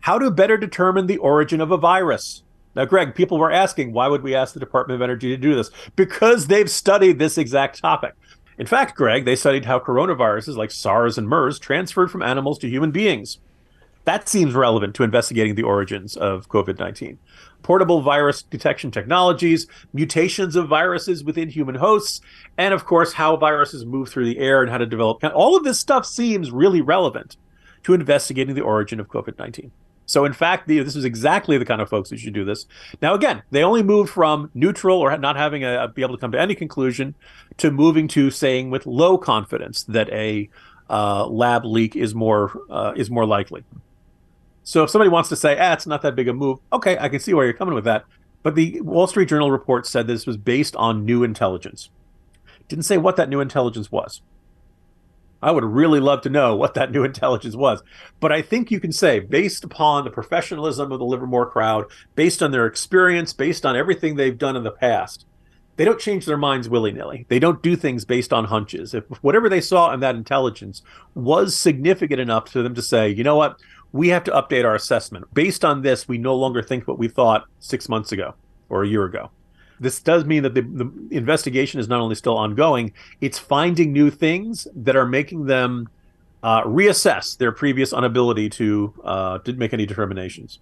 how 0.02 0.20
to 0.20 0.30
better 0.30 0.58
determine 0.58 1.08
the 1.08 1.18
origin 1.18 1.62
of 1.62 1.72
a 1.72 1.78
virus 1.78 2.44
now, 2.76 2.84
Greg, 2.84 3.16
people 3.16 3.38
were 3.38 3.52
asking, 3.52 3.94
why 3.94 4.08
would 4.10 4.22
we 4.22 4.36
ask 4.36 4.54
the 4.54 4.60
Department 4.60 4.96
of 4.96 5.02
Energy 5.02 5.30
to 5.30 5.38
do 5.38 5.56
this? 5.56 5.72
Because 5.96 6.48
they've 6.48 6.70
studied 6.70 7.18
this 7.18 7.38
exact 7.38 7.80
topic. 7.80 8.14
In 8.58 8.66
fact, 8.66 8.96
Greg, 8.96 9.24
they 9.24 9.36
studied 9.36 9.66
how 9.66 9.80
coronaviruses 9.80 10.58
like 10.58 10.72
SARS 10.72 11.18
and 11.18 11.28
MERS 11.28 11.58
transferred 11.58 12.12
from 12.12 12.22
animals 12.22 12.60
to 12.60 12.70
human 12.70 12.92
beings. 12.92 13.40
That 14.06 14.30
seems 14.30 14.54
relevant 14.54 14.96
to 14.96 15.04
investigating 15.04 15.56
the 15.56 15.64
origins 15.64 16.16
of 16.16 16.48
COVID 16.50 16.80
19. 16.80 17.18
Portable 17.64 18.02
virus 18.02 18.44
detection 18.44 18.92
technologies, 18.92 19.66
mutations 19.94 20.56
of 20.56 20.68
viruses 20.68 21.24
within 21.24 21.50
human 21.50 21.76
hosts, 21.76 22.22
and 22.58 22.74
of 22.74 22.86
course, 22.86 23.14
how 23.14 23.36
viruses 23.36 23.86
move 23.86 24.10
through 24.10 24.26
the 24.26 24.38
air 24.38 24.62
and 24.62 24.70
how 24.70 24.78
to 24.78 24.86
develop. 24.86 25.24
All 25.34 25.58
of 25.58 25.64
this 25.64 25.80
stuff 25.80 26.06
seems 26.06 26.52
really 26.52 26.82
relevant 26.82 27.38
to 27.84 27.94
investigating 27.96 28.54
the 28.54 28.62
origin 28.62 29.00
of 29.00 29.08
COVID 29.08 29.40
19. 29.40 29.72
So, 30.08 30.24
in 30.24 30.34
fact, 30.34 30.68
the, 30.68 30.80
this 30.84 30.96
is 30.96 31.04
exactly 31.04 31.58
the 31.58 31.66
kind 31.66 31.82
of 31.82 31.90
folks 31.90 32.12
who 32.12 32.18
should 32.18 32.34
do 32.34 32.46
this. 32.46 32.68
Now, 33.02 33.16
again, 33.16 33.42
they 33.50 33.64
only 33.64 33.82
moved 33.82 34.12
from 34.12 34.52
neutral 34.54 35.00
or 35.00 35.18
not 35.18 35.36
having 35.36 35.64
a, 35.64 35.88
be 35.88 36.04
able 36.04 36.16
to 36.16 36.22
come 36.22 36.32
to 36.32 36.40
any 36.40 36.54
conclusion 36.54 37.16
to 37.58 37.72
moving 37.72 38.08
to 38.10 38.30
saying 38.30 38.70
with 38.70 38.86
low 38.86 39.18
confidence 39.18 39.84
that 39.86 40.08
a 40.12 40.48
uh, 40.92 41.26
lab 41.26 41.66
leak 41.66 41.96
is 41.96 42.14
more 42.14 42.52
uh, 42.70 42.94
is 42.96 43.10
more 43.10 43.26
likely. 43.26 43.64
So, 44.66 44.84
if 44.84 44.90
somebody 44.90 45.10
wants 45.10 45.30
to 45.30 45.36
say, 45.38 45.58
"ah, 45.58 45.74
it's 45.74 45.88
not 45.88 46.02
that 46.02 46.16
big 46.16 46.28
a 46.28 46.34
move," 46.34 46.60
okay, 46.74 46.98
I 47.00 47.08
can 47.08 47.20
see 47.20 47.34
where 47.34 47.46
you're 47.46 47.54
coming 47.54 47.76
with 47.76 47.86
that. 47.86 48.04
But 48.44 48.56
the 48.56 48.82
Wall 48.82 49.08
Street 49.08 49.30
Journal 49.30 49.52
report 49.52 49.88
said 49.88 50.06
this 50.08 50.28
was 50.28 50.38
based 50.38 50.76
on 50.76 51.06
new 51.06 51.24
intelligence. 51.24 51.90
Didn't 52.68 52.86
say 52.86 52.98
what 52.98 53.16
that 53.16 53.30
new 53.30 53.40
intelligence 53.40 53.92
was. 53.92 54.22
I 55.42 55.52
would 55.52 55.64
really 55.64 56.00
love 56.00 56.22
to 56.22 56.30
know 56.30 56.56
what 56.56 56.74
that 56.74 56.92
new 56.92 57.04
intelligence 57.04 57.56
was. 57.56 57.84
But 58.20 58.32
I 58.32 58.42
think 58.42 58.72
you 58.72 58.80
can 58.80 58.92
say, 58.92 59.20
based 59.20 59.64
upon 59.64 60.04
the 60.04 60.10
professionalism 60.10 60.92
of 60.92 61.00
the 61.00 61.06
Livermore 61.06 61.50
crowd, 61.50 61.86
based 62.16 62.42
on 62.42 62.52
their 62.52 62.66
experience, 62.66 63.34
based 63.34 63.66
on 63.66 63.76
everything 63.76 64.16
they've 64.16 64.38
done 64.38 64.56
in 64.56 64.64
the 64.64 64.72
past, 64.72 65.26
they 65.78 65.86
don't 65.86 66.00
change 66.00 66.26
their 66.26 66.38
minds 66.38 66.70
willy 66.70 66.92
nilly. 66.92 67.26
They 67.28 67.40
don't 67.40 67.62
do 67.62 67.76
things 67.76 68.06
based 68.06 68.32
on 68.32 68.46
hunches. 68.46 68.94
If 68.94 69.04
whatever 69.22 69.50
they 69.50 69.62
saw 69.62 69.94
in 69.94 70.00
that 70.00 70.16
intelligence 70.16 70.82
was 71.14 71.56
significant 71.56 72.22
enough 72.22 72.50
for 72.50 72.62
them 72.62 72.76
to 72.76 72.82
say, 72.82 73.10
you 73.10 73.24
know 73.24 73.36
what, 73.36 73.60
we 73.96 74.10
have 74.10 74.26
to 74.26 74.32
update 74.32 74.66
our 74.66 74.76
assessment. 74.76 75.26
Based 75.34 75.64
on 75.64 75.82
this, 75.82 76.06
we 76.06 76.18
no 76.18 76.36
longer 76.36 76.62
think 76.62 76.86
what 76.86 77.00
we 77.00 77.08
thought 77.08 77.46
six 77.60 77.88
months 77.88 78.12
ago 78.12 78.36
or 78.68 78.84
a 78.84 78.88
year 78.88 79.06
ago. 79.06 79.32
This 79.80 80.02
does 80.02 80.26
mean 80.26 80.44
that 80.44 80.54
the, 80.54 80.64
the 80.64 80.92
investigation 81.12 81.80
is 81.80 81.88
not 81.88 82.02
only 82.02 82.16
still 82.16 82.38
ongoing, 82.38 82.92
it's 83.22 83.40
finding 83.40 83.94
new 83.94 84.12
things 84.12 84.68
that 84.76 84.98
are 84.98 85.06
making 85.06 85.46
them 85.46 85.88
uh, 86.44 86.64
reassess 86.64 87.38
their 87.38 87.54
previous 87.54 87.94
inability 87.94 88.50
to 88.50 88.94
uh, 89.06 89.38
to 89.40 89.54
make 89.54 89.74
any 89.74 89.86
determinations. 89.86 90.60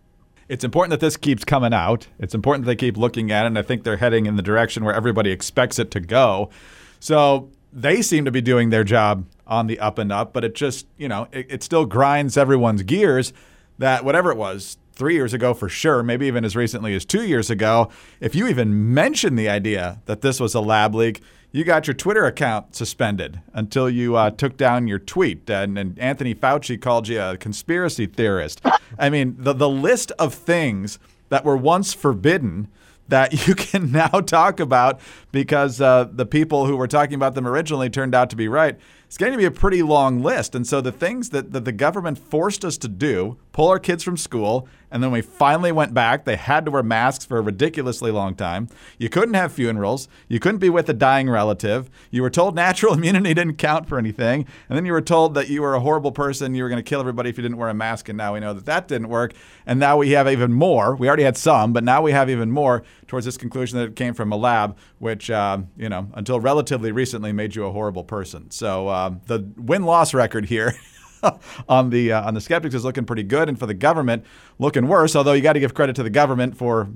It's 0.48 0.64
important 0.64 0.92
that 0.92 1.00
this 1.00 1.18
keeps 1.18 1.44
coming 1.44 1.74
out. 1.74 2.08
It's 2.20 2.36
important 2.36 2.66
that 2.66 2.70
they 2.70 2.76
keep 2.76 2.98
looking 2.98 3.32
at 3.32 3.46
it, 3.46 3.48
and 3.48 3.58
I 3.58 3.64
think 3.64 3.84
they're 3.84 3.98
heading 3.98 4.28
in 4.28 4.36
the 4.36 4.44
direction 4.44 4.84
where 4.84 4.94
everybody 4.94 5.32
expects 5.32 5.80
it 5.80 5.90
to 5.92 6.00
go. 6.00 6.52
So 7.00 7.50
they 7.74 8.02
seem 8.02 8.26
to 8.26 8.32
be 8.32 8.42
doing 8.42 8.70
their 8.70 8.84
job 8.84 9.26
on 9.48 9.68
the 9.68 9.80
up 9.80 9.98
and 9.98 10.12
up, 10.12 10.34
but 10.34 10.44
it 10.44 10.56
just, 10.56 10.88
you 10.98 11.08
know, 11.08 11.28
it, 11.32 11.48
it 11.50 11.64
still 11.64 11.86
grinds 11.86 12.38
everyone's 12.38 12.84
gears 12.84 13.34
that 13.80 14.06
whatever 14.06 14.32
it 14.32 14.38
was, 14.38 14.78
three 14.94 15.16
years 15.16 15.34
ago 15.34 15.54
for 15.54 15.68
sure, 15.68 16.04
maybe 16.04 16.28
even 16.28 16.46
as 16.46 16.56
recently 16.56 16.94
as 16.94 17.04
two 17.04 17.24
years 17.24 17.50
ago, 17.50 17.90
if 18.20 18.36
you 18.36 18.48
even 18.48 18.94
mentioned 18.94 19.38
the 19.38 19.50
idea 19.50 20.00
that 20.06 20.22
this 20.22 20.40
was 20.40 20.54
a 20.54 20.62
lab 20.62 20.94
leak, 20.94 21.22
you 21.52 21.64
got 21.64 21.88
your 21.88 21.94
Twitter 21.94 22.26
account 22.26 22.76
suspended 22.76 23.40
until 23.54 23.90
you 23.90 24.16
uh, 24.16 24.32
took 24.32 24.58
down 24.58 24.88
your 24.88 25.00
tweet. 25.00 25.50
And, 25.50 25.78
and, 25.78 25.98
Anthony 26.00 26.34
Fauci 26.34 26.80
called 26.80 27.08
you 27.08 27.22
a 27.22 27.38
conspiracy 27.38 28.06
theorist. 28.06 28.62
I 28.98 29.10
mean, 29.10 29.36
the, 29.38 29.54
the 29.54 29.70
list 29.70 30.12
of 30.18 30.34
things 30.34 31.00
that 31.30 31.46
were 31.46 31.58
once 31.58 31.94
forbidden 31.94 32.70
that 33.10 33.48
you 33.48 33.56
can 33.56 33.92
now 33.92 34.08
talk 34.08 34.60
about 34.60 35.00
because 35.32 35.82
uh, 35.82 36.08
the 36.12 36.26
people 36.26 36.66
who 36.66 36.78
were 36.78 36.88
talking 36.88 37.16
about 37.16 37.36
them 37.36 37.48
originally 37.48 37.90
turned 37.90 38.16
out 38.16 38.30
to 38.30 38.36
be 38.36 38.48
right 38.48 38.80
it's 39.14 39.18
going 39.20 39.32
to 39.32 39.38
be 39.38 39.46
a 39.46 39.52
pretty 39.52 39.84
long 39.84 40.24
list. 40.24 40.56
And 40.56 40.66
so 40.66 40.82
the 40.82 40.92
things 40.92 41.30
that, 41.30 41.52
that 41.52 41.66
the 41.66 41.72
government 41.72 42.18
forced 42.18 42.66
us 42.66 42.80
to 42.80 42.88
do, 42.88 43.38
pull 43.54 43.70
our 43.70 43.80
kids 43.80 44.04
from 44.04 44.18
school, 44.18 44.68
and 44.94 45.02
then 45.02 45.10
we 45.10 45.22
finally 45.22 45.72
went 45.72 45.94
back, 45.94 46.24
they 46.24 46.36
had 46.36 46.66
to 46.66 46.72
wear 46.72 46.84
masks 46.84 47.26
for 47.26 47.40
a 47.40 47.42
ridiculously 47.42 48.12
long 48.12 48.36
time. 48.36 48.68
You 49.00 49.10
couldn't 49.10 49.34
have 49.34 49.52
funerals. 49.52 50.08
You 50.28 50.40
couldn't 50.40 50.60
be 50.60 50.70
with 50.70 50.88
a 50.88 50.94
dying 50.94 51.30
relative. 51.32 51.90
You 52.12 52.22
were 52.22 52.30
told 52.30 52.54
natural 52.64 52.94
immunity 52.94 53.34
didn't 53.34 53.56
count 53.56 53.88
for 53.88 53.98
anything. 53.98 54.46
And 54.70 54.78
then 54.78 54.86
you 54.86 54.92
were 54.92 55.02
told 55.02 55.34
that 55.34 55.50
you 55.50 55.64
were 55.64 55.74
a 55.74 55.80
horrible 55.80 56.12
person. 56.12 56.54
You 56.54 56.62
were 56.62 56.70
going 56.70 56.84
to 56.84 56.88
kill 56.88 57.00
everybody 57.00 57.32
if 57.32 57.38
you 57.38 57.42
didn't 57.42 57.58
wear 57.58 57.70
a 57.70 57.74
mask. 57.74 58.08
And 58.08 58.18
now 58.18 58.36
we 58.36 58.40
know 58.40 58.54
that 58.54 58.66
that 58.66 58.88
didn't 58.88 59.10
work. 59.10 59.34
And 59.66 59.80
now 59.80 59.98
we 59.98 60.12
have 60.12 60.28
even 60.28 60.54
more. 60.54 60.96
We 60.96 61.08
already 61.08 61.24
had 61.24 61.38
some, 61.38 61.74
but 61.74 61.84
now 61.84 62.04
we 62.04 62.12
have 62.12 62.30
even 62.30 62.52
more 62.52 62.84
towards 63.08 63.26
this 63.26 63.38
conclusion 63.38 63.80
that 63.80 63.86
it 63.86 63.96
came 63.96 64.14
from 64.14 64.32
a 64.32 64.38
lab, 64.38 64.78
which, 65.00 65.32
uh, 65.32 65.60
you 65.76 65.90
know, 65.90 66.08
until 66.14 66.40
relatively 66.40 66.92
recently 66.92 67.32
made 67.32 67.56
you 67.56 67.66
a 67.66 67.72
horrible 67.72 68.04
person. 68.04 68.52
So, 68.52 68.90
uh, 68.90 69.16
the 69.26 69.52
win 69.58 69.84
loss 69.84 70.14
record 70.14 70.46
here. 70.46 70.76
on 71.70 71.90
the 71.90 72.12
uh, 72.12 72.28
on 72.28 72.34
the 72.34 72.42
skeptics 72.42 72.76
is 72.76 72.84
looking 72.84 73.06
pretty 73.06 73.24
good, 73.24 73.50
and 73.50 73.58
for 73.58 73.66
the 73.66 73.74
government 73.74 74.26
looking 74.60 74.88
worse. 74.88 75.16
Although 75.16 75.34
you 75.34 75.42
got 75.42 75.54
to 75.54 75.60
give 75.60 75.74
credit 75.74 75.96
to 75.98 76.04
the 76.04 76.10
government 76.10 76.58
for 76.58 76.90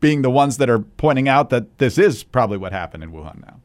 being 0.00 0.22
the 0.22 0.30
ones 0.30 0.56
that 0.56 0.70
are 0.70 0.78
pointing 0.78 1.28
out 1.28 1.50
that 1.50 1.78
this 1.78 1.98
is 1.98 2.24
probably 2.24 2.56
what 2.56 2.72
happened 2.72 3.02
in 3.02 3.12
Wuhan 3.12 3.40
now. 3.42 3.60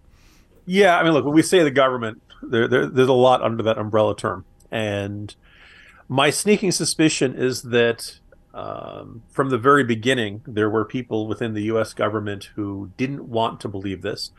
Yeah, 0.65 0.97
I 0.97 1.03
mean, 1.03 1.13
look, 1.13 1.23
when 1.25 1.33
we 1.33 1.41
say 1.41 1.63
the 1.63 1.71
government, 1.71 2.21
there, 2.41 2.67
there, 2.67 2.87
there's 2.87 3.07
a 3.07 3.13
lot 3.13 3.41
under 3.41 3.63
that 3.63 3.77
umbrella 3.77 4.15
term, 4.15 4.45
and 4.71 5.33
my 6.07 6.29
sneaking 6.29 6.71
suspicion 6.71 7.35
is 7.35 7.63
that 7.63 8.19
um, 8.53 9.21
from 9.29 9.49
the 9.49 9.57
very 9.57 9.83
beginning, 9.83 10.41
there 10.47 10.69
were 10.69 10.85
people 10.85 11.27
within 11.27 11.53
the 11.53 11.63
U.S. 11.63 11.93
government 11.93 12.51
who 12.55 12.91
didn't 12.97 13.27
want 13.27 13.59
to 13.61 13.67
believe 13.67 14.01
this. 14.01 14.31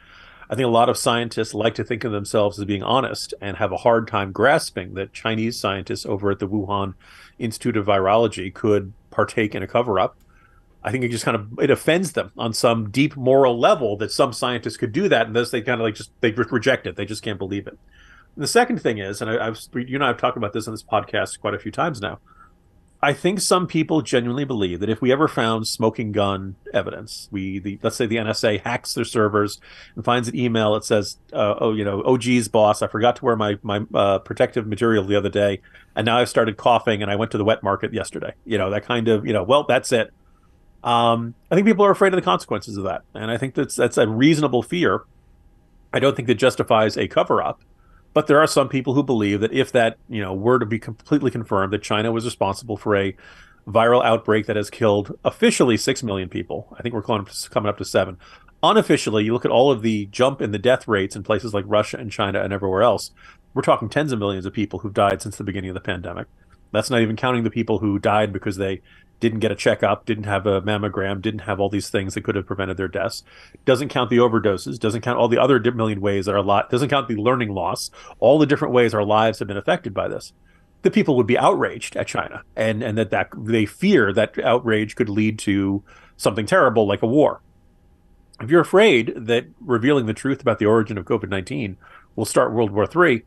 I 0.49 0.55
think 0.55 0.67
a 0.67 0.71
lot 0.71 0.88
of 0.88 0.97
scientists 0.97 1.55
like 1.55 1.75
to 1.75 1.85
think 1.85 2.05
of 2.05 2.12
themselves 2.12 2.59
as 2.59 2.65
being 2.65 2.83
honest 2.83 3.35
and 3.41 3.57
have 3.57 3.73
a 3.73 3.79
hard 3.79 4.07
time 4.07 4.31
grasping 4.31 4.95
that 4.95 5.12
Chinese 5.12 5.59
scientists 5.59 6.07
over 6.07 6.31
at 6.31 6.38
the 6.38 6.49
Wuhan 6.49 6.95
Institute 7.38 7.76
of 7.76 7.87
Virology 7.87 8.55
could 8.55 8.93
partake 9.11 9.55
in 9.55 9.62
a 9.62 9.67
cover 9.67 9.99
up. 9.99 10.17
I 10.85 10.93
think 10.93 11.03
it 11.03 11.09
just 11.09 11.25
kind 11.25 11.35
of 11.35 11.59
it 11.59 11.71
offends 11.71 12.12
them 12.12 12.31
on 12.38 12.53
some 12.53 12.91
deep 12.91 13.17
moral 13.17 13.59
level 13.59 13.97
that 13.97 14.12
some 14.12 14.33
scientists 14.33 14.76
could 14.76 14.93
do 14.93 15.09
that, 15.09 15.26
and 15.26 15.35
thus 15.35 15.50
they 15.50 15.61
kind 15.61 15.81
of 15.81 15.85
like 15.85 15.97
just 15.97 16.12
they 16.21 16.31
reject 16.31 16.87
it. 16.87 16.95
They 16.95 17.05
just 17.05 17.25
can't 17.25 17.38
believe 17.38 17.67
it. 17.67 17.76
And 18.37 18.43
the 18.43 18.47
second 18.49 18.81
thing 18.81 18.99
is, 18.99 19.21
and 19.21 19.29
I, 19.29 19.47
have 19.47 19.59
you 19.75 19.97
and 19.97 20.05
I 20.05 20.09
have 20.09 20.19
talked 20.19 20.37
about 20.37 20.53
this 20.53 20.69
on 20.69 20.75
this 20.75 20.85
podcast 20.85 21.41
quite 21.41 21.55
a 21.55 21.59
few 21.59 21.73
times 21.73 22.00
now. 22.00 22.21
I 23.03 23.12
think 23.12 23.41
some 23.41 23.67
people 23.67 24.00
genuinely 24.00 24.45
believe 24.45 24.81
that 24.81 24.88
if 24.88 25.03
we 25.03 25.12
ever 25.12 25.29
found 25.29 25.69
smoking 25.69 26.12
gun 26.12 26.57
evidence, 26.73 27.29
we 27.31 27.59
the 27.59 27.79
let's 27.83 27.97
say 27.97 28.07
the 28.07 28.17
NSA 28.17 28.62
hacks 28.62 28.95
their 28.95 29.05
servers 29.05 29.61
and 29.95 30.05
finds 30.05 30.29
an 30.29 30.37
email 30.37 30.75
that 30.75 30.85
says, 30.85 31.19
uh, 31.33 31.55
"Oh, 31.61 31.75
you 31.75 31.85
know, 31.85 32.03
OG's 32.05 32.49
boss, 32.49 32.81
I 32.81 32.87
forgot 32.87 33.17
to 33.17 33.25
wear 33.25 33.37
my 33.37 33.59
my 33.62 33.83
uh, 33.95 34.19
protective 34.21 34.67
material 34.67 35.05
the 35.05 35.17
other 35.17 35.29
day, 35.29 35.61
and 35.95 36.07
now 36.07 36.19
I've 36.19 36.31
started 36.31 36.57
coughing, 36.57 37.03
and 37.03 37.11
I 37.11 37.17
went 37.17 37.31
to 37.33 37.38
the 37.38 37.45
wet 37.45 37.62
market 37.62 37.93
yesterday." 37.93 38.33
You 38.47 38.57
know, 38.57 38.71
that 38.71 38.87
kind 38.87 39.09
of 39.09 39.26
you 39.26 39.33
know, 39.35 39.43
well, 39.43 39.65
that's 39.65 39.93
it. 39.93 40.12
Um, 40.83 41.35
I 41.50 41.55
think 41.55 41.67
people 41.67 41.85
are 41.85 41.91
afraid 41.91 42.15
of 42.15 42.17
the 42.17 42.23
consequences 42.23 42.79
of 42.79 42.85
that, 42.85 43.03
and 43.12 43.31
I 43.31 43.37
think 43.37 43.55
that's 43.55 43.76
that's 43.76 43.99
a 43.99 44.09
reasonable 44.09 44.62
fear. 44.62 45.03
I 45.93 45.99
don't 45.99 46.17
think 46.17 46.29
that 46.29 46.37
justifies 46.37 46.97
a 46.97 47.09
cover 47.09 47.43
up. 47.43 47.61
But 48.16 48.28
there 48.28 48.40
are 48.40 48.46
some 48.46 48.70
people 48.70 48.94
who 48.94 49.02
believe 49.02 49.40
that 49.40 49.52
if 49.52 49.73
that 49.73 49.99
you 50.08 50.23
know 50.23 50.32
were 50.32 50.58
to 50.58 50.64
be 50.64 50.78
completely 50.78 51.30
confirmed 51.30 51.70
that 51.75 51.82
China 51.82 52.11
was 52.11 52.25
responsible 52.25 52.78
for 52.78 52.96
a 52.96 53.14
viral 53.68 54.02
outbreak 54.02 54.46
that 54.46 54.56
has 54.56 54.70
killed 54.70 55.18
officially 55.23 55.76
six 55.76 56.02
million 56.02 56.30
people, 56.30 56.75
I 56.78 56.80
think 56.80 56.94
we're 56.94 57.02
coming 57.02 57.68
up 57.68 57.76
to 57.76 57.85
seven. 57.85 58.16
Unofficially, 58.62 59.25
you 59.25 59.35
look 59.35 59.44
at 59.44 59.50
all 59.50 59.70
of 59.70 59.82
the 59.82 60.06
jump 60.06 60.40
in 60.40 60.50
the 60.50 60.58
death 60.58 60.88
rates 60.88 61.14
in 61.14 61.25
places 61.25 61.52
like 61.52 61.66
Russia 61.68 61.99
and 61.99 62.11
China 62.11 62.40
and 62.40 62.54
everywhere 62.54 62.80
else. 62.80 63.11
We're 63.52 63.61
talking 63.61 63.90
tens 63.90 64.12
of 64.12 64.18
millions 64.18 64.46
of 64.46 64.54
people 64.54 64.78
who've 64.78 64.94
died 64.94 65.20
since 65.20 65.37
the 65.37 65.44
beginning 65.44 65.68
of 65.68 65.75
the 65.75 65.80
pandemic. 65.80 66.26
That's 66.73 66.88
not 66.88 67.02
even 67.02 67.16
counting 67.16 67.44
the 67.44 67.50
people 67.50 67.80
who 67.80 67.99
died 67.99 68.32
because 68.32 68.56
they 68.56 68.80
didn't 69.20 69.40
get 69.40 69.50
a 69.50 69.56
checkup, 69.56 70.04
didn't 70.04 70.25
have 70.25 70.46
a 70.46 70.61
mammogram, 70.62 71.23
didn't 71.23 71.40
have 71.40 71.58
all 71.58 71.68
these 71.68 71.88
things 71.88 72.14
that 72.14 72.25
could 72.25 72.35
have 72.35 72.46
prevented 72.46 72.76
their 72.76 72.88
deaths. 72.88 73.23
Doesn't 73.64 73.88
count 73.88 74.11
the 74.11 74.18
overdoses, 74.18 74.78
doesn't 74.78 75.00
count 75.00 75.18
all 75.18 75.28
the 75.28 75.40
other 75.40 75.58
million 75.73 76.00
ways 76.00 76.26
that 76.26 76.35
our 76.35 76.42
lot 76.42 76.70
doesn't 76.70 76.90
count 76.90 77.08
the 77.08 77.16
learning 77.16 77.50
loss, 77.50 77.90
all 78.18 78.38
the 78.38 78.46
different 78.46 78.75
ways 78.75 78.94
our 78.94 79.04
lives 79.04 79.38
have 79.38 79.49
been 79.49 79.56
affected 79.56 79.94
by 79.94 80.08
this. 80.08 80.32
The 80.82 80.90
people 80.90 81.16
would 81.16 81.26
be 81.26 81.38
outraged 81.38 81.96
at 81.96 82.06
China 82.06 82.42
and 82.54 82.82
and 82.82 82.96
that, 82.99 83.11
that 83.11 83.30
they 83.37 83.66
fear 83.66 84.12
that 84.12 84.38
outrage 84.38 84.94
could 84.94 85.08
lead 85.08 85.38
to 85.40 85.82
something 86.16 86.46
terrible 86.46 86.87
like 86.87 87.02
a 87.02 87.06
war. 87.06 87.40
If 88.40 88.50
you're 88.50 88.61
afraid 88.61 89.14
that 89.16 89.46
revealing 89.61 90.06
the 90.06 90.14
truth 90.14 90.42
about 90.42 90.58
the 90.58 90.66
origin 90.66 90.99
of 90.99 91.06
COVID 91.06 91.30
19 91.30 91.78
will 92.14 92.26
start 92.26 92.52
World 92.52 92.70
War 92.70 92.87
III, 92.94 93.25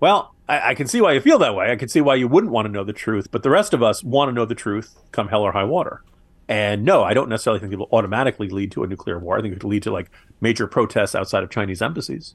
well, 0.00 0.34
I, 0.48 0.70
I, 0.70 0.74
can 0.74 0.86
see 0.86 1.00
why 1.00 1.12
you 1.12 1.20
feel 1.20 1.38
that 1.38 1.54
way. 1.54 1.70
I 1.70 1.76
can 1.76 1.88
see 1.88 2.00
why 2.00 2.14
you 2.14 2.28
wouldn't 2.28 2.52
want 2.52 2.66
to 2.66 2.72
know 2.72 2.84
the 2.84 2.92
truth. 2.92 3.30
But 3.30 3.42
the 3.42 3.50
rest 3.50 3.74
of 3.74 3.82
us 3.82 4.02
want 4.02 4.28
to 4.28 4.32
know 4.32 4.44
the 4.44 4.54
truth 4.54 4.96
come 5.12 5.28
hell 5.28 5.42
or 5.42 5.52
high 5.52 5.64
water. 5.64 6.02
And 6.48 6.84
no, 6.84 7.04
I 7.04 7.12
don't 7.12 7.28
necessarily 7.28 7.60
think 7.60 7.72
it 7.72 7.78
will 7.78 7.90
automatically 7.92 8.48
lead 8.48 8.72
to 8.72 8.82
a 8.82 8.86
nuclear 8.86 9.18
war. 9.18 9.38
I 9.38 9.42
think 9.42 9.54
it 9.54 9.62
will 9.62 9.70
lead 9.70 9.82
to 9.82 9.90
like 9.90 10.10
major 10.40 10.66
protests 10.66 11.14
outside 11.14 11.42
of 11.42 11.50
Chinese 11.50 11.82
embassies. 11.82 12.34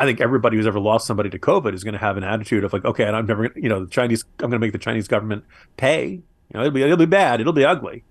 I 0.00 0.06
think 0.06 0.20
everybody 0.20 0.56
who's 0.56 0.66
ever 0.66 0.80
lost 0.80 1.06
somebody 1.06 1.30
to 1.30 1.38
COVID 1.38 1.72
is 1.72 1.84
going 1.84 1.92
to 1.92 2.00
have 2.00 2.16
an 2.16 2.24
attitude 2.24 2.64
of 2.64 2.72
like, 2.72 2.84
okay, 2.84 3.04
and 3.04 3.14
I'm 3.14 3.26
never, 3.26 3.52
you 3.54 3.68
know, 3.68 3.84
the 3.84 3.90
Chinese, 3.90 4.24
I'm 4.40 4.50
going 4.50 4.52
to 4.52 4.58
make 4.58 4.72
the 4.72 4.78
Chinese 4.78 5.06
government 5.06 5.44
pay. 5.76 6.06
You 6.08 6.22
know, 6.52 6.60
it'll 6.62 6.72
be, 6.72 6.82
it'll 6.82 6.96
be 6.96 7.06
bad, 7.06 7.40
it'll 7.40 7.52
be 7.52 7.64
ugly, 7.64 8.02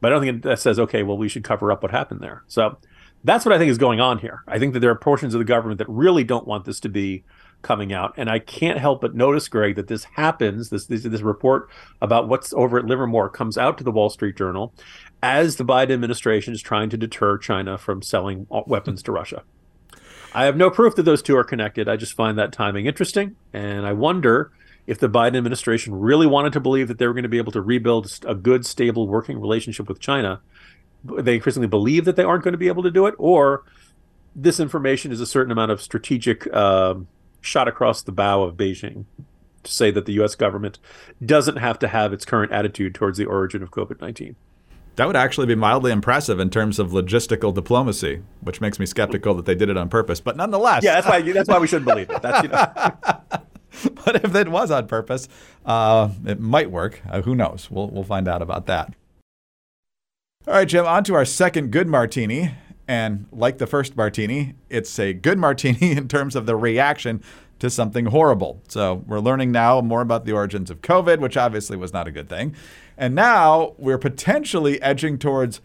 but 0.00 0.10
I 0.10 0.14
don't 0.14 0.22
think 0.24 0.42
that 0.42 0.58
says, 0.58 0.80
okay, 0.80 1.04
well, 1.04 1.16
we 1.16 1.28
should 1.28 1.44
cover 1.44 1.70
up 1.70 1.82
what 1.82 1.92
happened 1.92 2.20
there. 2.20 2.42
So 2.48 2.76
that's 3.22 3.44
what 3.44 3.54
I 3.54 3.58
think 3.58 3.70
is 3.70 3.78
going 3.78 4.00
on 4.00 4.18
here. 4.18 4.42
I 4.48 4.58
think 4.58 4.74
that 4.74 4.80
there 4.80 4.90
are 4.90 4.96
portions 4.96 5.32
of 5.32 5.38
the 5.38 5.44
government 5.44 5.78
that 5.78 5.88
really 5.88 6.24
don't 6.24 6.46
want 6.46 6.64
this 6.64 6.80
to 6.80 6.88
be 6.88 7.22
coming 7.62 7.92
out. 7.92 8.14
And 8.16 8.30
I 8.30 8.38
can't 8.38 8.78
help 8.78 9.00
but 9.00 9.14
notice, 9.14 9.48
Greg, 9.48 9.76
that 9.76 9.88
this 9.88 10.04
happens. 10.04 10.70
This 10.70 10.86
this, 10.86 11.02
this 11.02 11.22
report 11.22 11.68
about 12.00 12.28
what's 12.28 12.52
over 12.52 12.78
at 12.78 12.86
Livermore 12.86 13.28
comes 13.28 13.58
out 13.58 13.78
to 13.78 13.84
the 13.84 13.92
Wall 13.92 14.10
Street 14.10 14.36
Journal 14.36 14.72
as 15.22 15.56
the 15.56 15.64
Biden 15.64 15.92
administration 15.92 16.54
is 16.54 16.62
trying 16.62 16.90
to 16.90 16.96
deter 16.96 17.38
China 17.38 17.76
from 17.76 18.02
selling 18.02 18.46
weapons 18.66 19.02
to 19.04 19.12
Russia. 19.12 19.42
I 20.34 20.44
have 20.44 20.56
no 20.56 20.70
proof 20.70 20.94
that 20.96 21.02
those 21.04 21.22
two 21.22 21.36
are 21.36 21.44
connected. 21.44 21.88
I 21.88 21.96
just 21.96 22.12
find 22.12 22.38
that 22.38 22.52
timing 22.52 22.86
interesting, 22.86 23.34
and 23.52 23.86
I 23.86 23.92
wonder 23.92 24.52
if 24.86 24.98
the 24.98 25.08
Biden 25.08 25.36
administration 25.36 25.94
really 25.94 26.26
wanted 26.26 26.52
to 26.52 26.60
believe 26.60 26.88
that 26.88 26.98
they 26.98 27.06
were 27.06 27.12
going 27.12 27.24
to 27.24 27.28
be 27.28 27.38
able 27.38 27.52
to 27.52 27.60
rebuild 27.60 28.10
a 28.26 28.34
good, 28.34 28.64
stable, 28.64 29.08
working 29.08 29.40
relationship 29.40 29.88
with 29.88 30.00
China. 30.00 30.40
They 31.04 31.34
increasingly 31.34 31.68
believe 31.68 32.04
that 32.04 32.16
they 32.16 32.24
aren't 32.24 32.44
going 32.44 32.52
to 32.52 32.58
be 32.58 32.68
able 32.68 32.82
to 32.84 32.90
do 32.90 33.06
it, 33.06 33.14
or 33.18 33.64
this 34.36 34.60
information 34.60 35.12
is 35.12 35.20
a 35.20 35.26
certain 35.26 35.50
amount 35.50 35.72
of 35.72 35.82
strategic 35.82 36.52
um, 36.54 37.08
shot 37.40 37.68
across 37.68 38.02
the 38.02 38.12
bow 38.12 38.42
of 38.42 38.56
Beijing 38.56 39.04
to 39.62 39.72
say 39.72 39.90
that 39.90 40.06
the 40.06 40.12
U.S. 40.14 40.34
government 40.34 40.78
doesn't 41.24 41.56
have 41.56 41.78
to 41.80 41.88
have 41.88 42.12
its 42.12 42.24
current 42.24 42.52
attitude 42.52 42.94
towards 42.94 43.18
the 43.18 43.24
origin 43.24 43.62
of 43.62 43.70
COVID 43.70 44.00
19. 44.00 44.36
That 44.96 45.06
would 45.06 45.16
actually 45.16 45.46
be 45.46 45.54
mildly 45.54 45.92
impressive 45.92 46.40
in 46.40 46.50
terms 46.50 46.80
of 46.80 46.90
logistical 46.90 47.54
diplomacy, 47.54 48.22
which 48.40 48.60
makes 48.60 48.80
me 48.80 48.86
skeptical 48.86 49.32
that 49.34 49.46
they 49.46 49.54
did 49.54 49.68
it 49.68 49.76
on 49.76 49.88
purpose. 49.88 50.20
But 50.20 50.36
nonetheless, 50.36 50.82
yeah, 50.82 51.00
that's 51.00 51.06
why 51.06 51.20
that's 51.20 51.48
why 51.48 51.58
we 51.58 51.68
shouldn't 51.68 51.86
believe 51.86 52.10
it. 52.10 52.20
That's 52.20 52.42
you 52.42 52.48
know. 52.48 53.42
but 54.04 54.24
if 54.24 54.34
it 54.34 54.48
was 54.48 54.72
on 54.72 54.88
purpose, 54.88 55.28
uh, 55.64 56.10
it 56.26 56.40
might 56.40 56.72
work. 56.72 57.00
Uh, 57.08 57.22
who 57.22 57.36
knows? 57.36 57.70
We'll, 57.70 57.88
we'll 57.88 58.02
find 58.02 58.26
out 58.26 58.42
about 58.42 58.66
that. 58.66 58.92
All 60.48 60.54
right, 60.54 60.66
Jim, 60.66 60.84
on 60.86 61.04
to 61.04 61.14
our 61.14 61.24
second 61.24 61.70
good 61.70 61.86
martini. 61.86 62.54
And 62.88 63.26
like 63.30 63.58
the 63.58 63.66
first 63.66 63.96
martini, 63.96 64.54
it's 64.70 64.98
a 64.98 65.12
good 65.12 65.38
martini 65.38 65.92
in 65.96 66.08
terms 66.08 66.34
of 66.34 66.46
the 66.46 66.56
reaction 66.56 67.22
to 67.58 67.68
something 67.68 68.06
horrible. 68.06 68.62
So 68.68 69.04
we're 69.06 69.20
learning 69.20 69.52
now 69.52 69.80
more 69.80 70.00
about 70.00 70.24
the 70.24 70.32
origins 70.32 70.70
of 70.70 70.80
COVID, 70.80 71.18
which 71.18 71.36
obviously 71.36 71.76
was 71.76 71.92
not 71.92 72.08
a 72.08 72.10
good 72.10 72.28
thing. 72.28 72.54
And 72.96 73.14
now 73.14 73.74
we're 73.78 73.98
potentially 73.98 74.80
edging 74.80 75.18
towards 75.18 75.60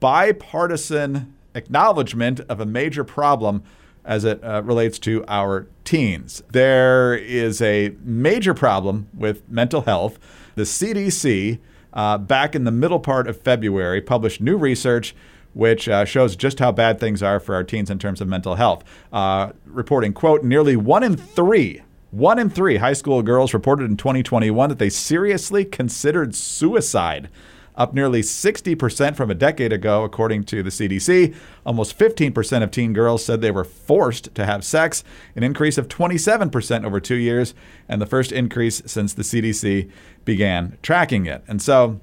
bipartisan 0.00 1.34
acknowledgement 1.54 2.40
of 2.48 2.60
a 2.60 2.66
major 2.66 3.04
problem 3.04 3.62
as 4.04 4.24
it 4.24 4.42
uh, 4.42 4.62
relates 4.64 4.98
to 5.00 5.24
our 5.28 5.66
teens. 5.84 6.42
There 6.50 7.14
is 7.14 7.60
a 7.60 7.94
major 8.02 8.54
problem 8.54 9.08
with 9.14 9.48
mental 9.48 9.82
health. 9.82 10.18
The 10.54 10.62
CDC, 10.62 11.58
uh, 11.92 12.18
back 12.18 12.54
in 12.54 12.64
the 12.64 12.70
middle 12.70 12.98
part 12.98 13.28
of 13.28 13.40
February, 13.40 14.00
published 14.00 14.40
new 14.40 14.56
research 14.56 15.14
which 15.54 15.88
uh, 15.88 16.04
shows 16.04 16.36
just 16.36 16.58
how 16.58 16.72
bad 16.72 16.98
things 16.98 17.22
are 17.22 17.40
for 17.40 17.54
our 17.54 17.64
teens 17.64 17.90
in 17.90 17.98
terms 17.98 18.20
of 18.20 18.28
mental 18.28 18.54
health. 18.54 18.84
Uh, 19.12 19.52
reporting, 19.66 20.12
quote, 20.12 20.42
nearly 20.42 20.76
one 20.76 21.02
in 21.02 21.16
three, 21.16 21.82
one 22.10 22.38
in 22.38 22.50
three 22.50 22.76
high 22.76 22.92
school 22.92 23.22
girls 23.22 23.54
reported 23.54 23.90
in 23.90 23.96
2021 23.96 24.68
that 24.68 24.78
they 24.78 24.90
seriously 24.90 25.64
considered 25.64 26.34
suicide. 26.34 27.28
Up 27.74 27.94
nearly 27.94 28.20
60% 28.20 29.16
from 29.16 29.30
a 29.30 29.34
decade 29.34 29.72
ago, 29.72 30.04
according 30.04 30.44
to 30.44 30.62
the 30.62 30.68
CDC. 30.68 31.34
Almost 31.64 31.98
15% 31.98 32.62
of 32.62 32.70
teen 32.70 32.92
girls 32.92 33.24
said 33.24 33.40
they 33.40 33.50
were 33.50 33.64
forced 33.64 34.34
to 34.34 34.44
have 34.44 34.62
sex, 34.62 35.02
an 35.34 35.42
increase 35.42 35.78
of 35.78 35.88
27% 35.88 36.84
over 36.84 37.00
two 37.00 37.14
years, 37.14 37.54
and 37.88 38.00
the 38.00 38.06
first 38.06 38.30
increase 38.30 38.82
since 38.84 39.14
the 39.14 39.22
CDC 39.22 39.90
began 40.26 40.76
tracking 40.82 41.24
it. 41.24 41.42
And 41.48 41.62
so, 41.62 41.98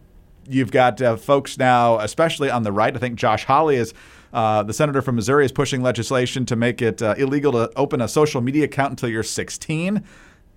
you've 0.50 0.72
got 0.72 1.01
uh, 1.01 1.15
folks 1.15 1.58
now, 1.58 2.00
especially 2.00 2.50
on 2.50 2.63
the 2.63 2.72
right. 2.72 2.96
I 2.96 3.00
think 3.00 3.18
Josh 3.18 3.46
Hawley 3.46 3.75
is. 3.75 3.94
Uh, 4.32 4.62
the 4.62 4.74
senator 4.74 5.01
from 5.01 5.15
Missouri 5.15 5.44
is 5.44 5.51
pushing 5.51 5.82
legislation 5.82 6.46
to 6.46 6.56
make 6.56 6.84
it 6.84 7.01
uh, 7.01 7.15
illegal 7.18 7.51
to 7.53 7.72
open 7.75 8.00
a 8.00 8.08
social 8.08 8.41
media 8.41 8.65
account 8.65 8.91
until 8.91 9.10
you're 9.10 9.24
16. 9.24 10.03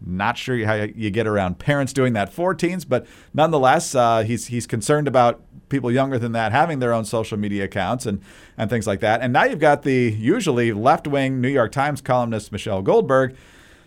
Not 0.04 0.36
sure 0.36 0.62
how 0.66 0.74
you 0.74 1.10
get 1.10 1.26
around 1.26 1.58
parents 1.58 1.94
doing 1.94 2.12
that 2.12 2.30
for 2.30 2.54
teens, 2.54 2.84
but 2.84 3.06
nonetheless, 3.32 3.94
uh, 3.94 4.24
he's 4.24 4.48
he's 4.48 4.66
concerned 4.66 5.08
about 5.08 5.40
people 5.68 5.90
younger 5.90 6.18
than 6.18 6.32
that 6.32 6.52
having 6.52 6.80
their 6.80 6.92
own 6.92 7.04
social 7.04 7.38
media 7.38 7.64
accounts 7.64 8.04
and 8.04 8.20
and 8.58 8.68
things 8.68 8.86
like 8.86 9.00
that. 9.00 9.20
And 9.20 9.32
now 9.32 9.44
you've 9.44 9.60
got 9.60 9.84
the 9.84 10.10
usually 10.18 10.72
left 10.72 11.06
wing 11.06 11.40
New 11.40 11.48
York 11.48 11.72
Times 11.72 12.00
columnist 12.00 12.52
Michelle 12.52 12.82
Goldberg 12.82 13.36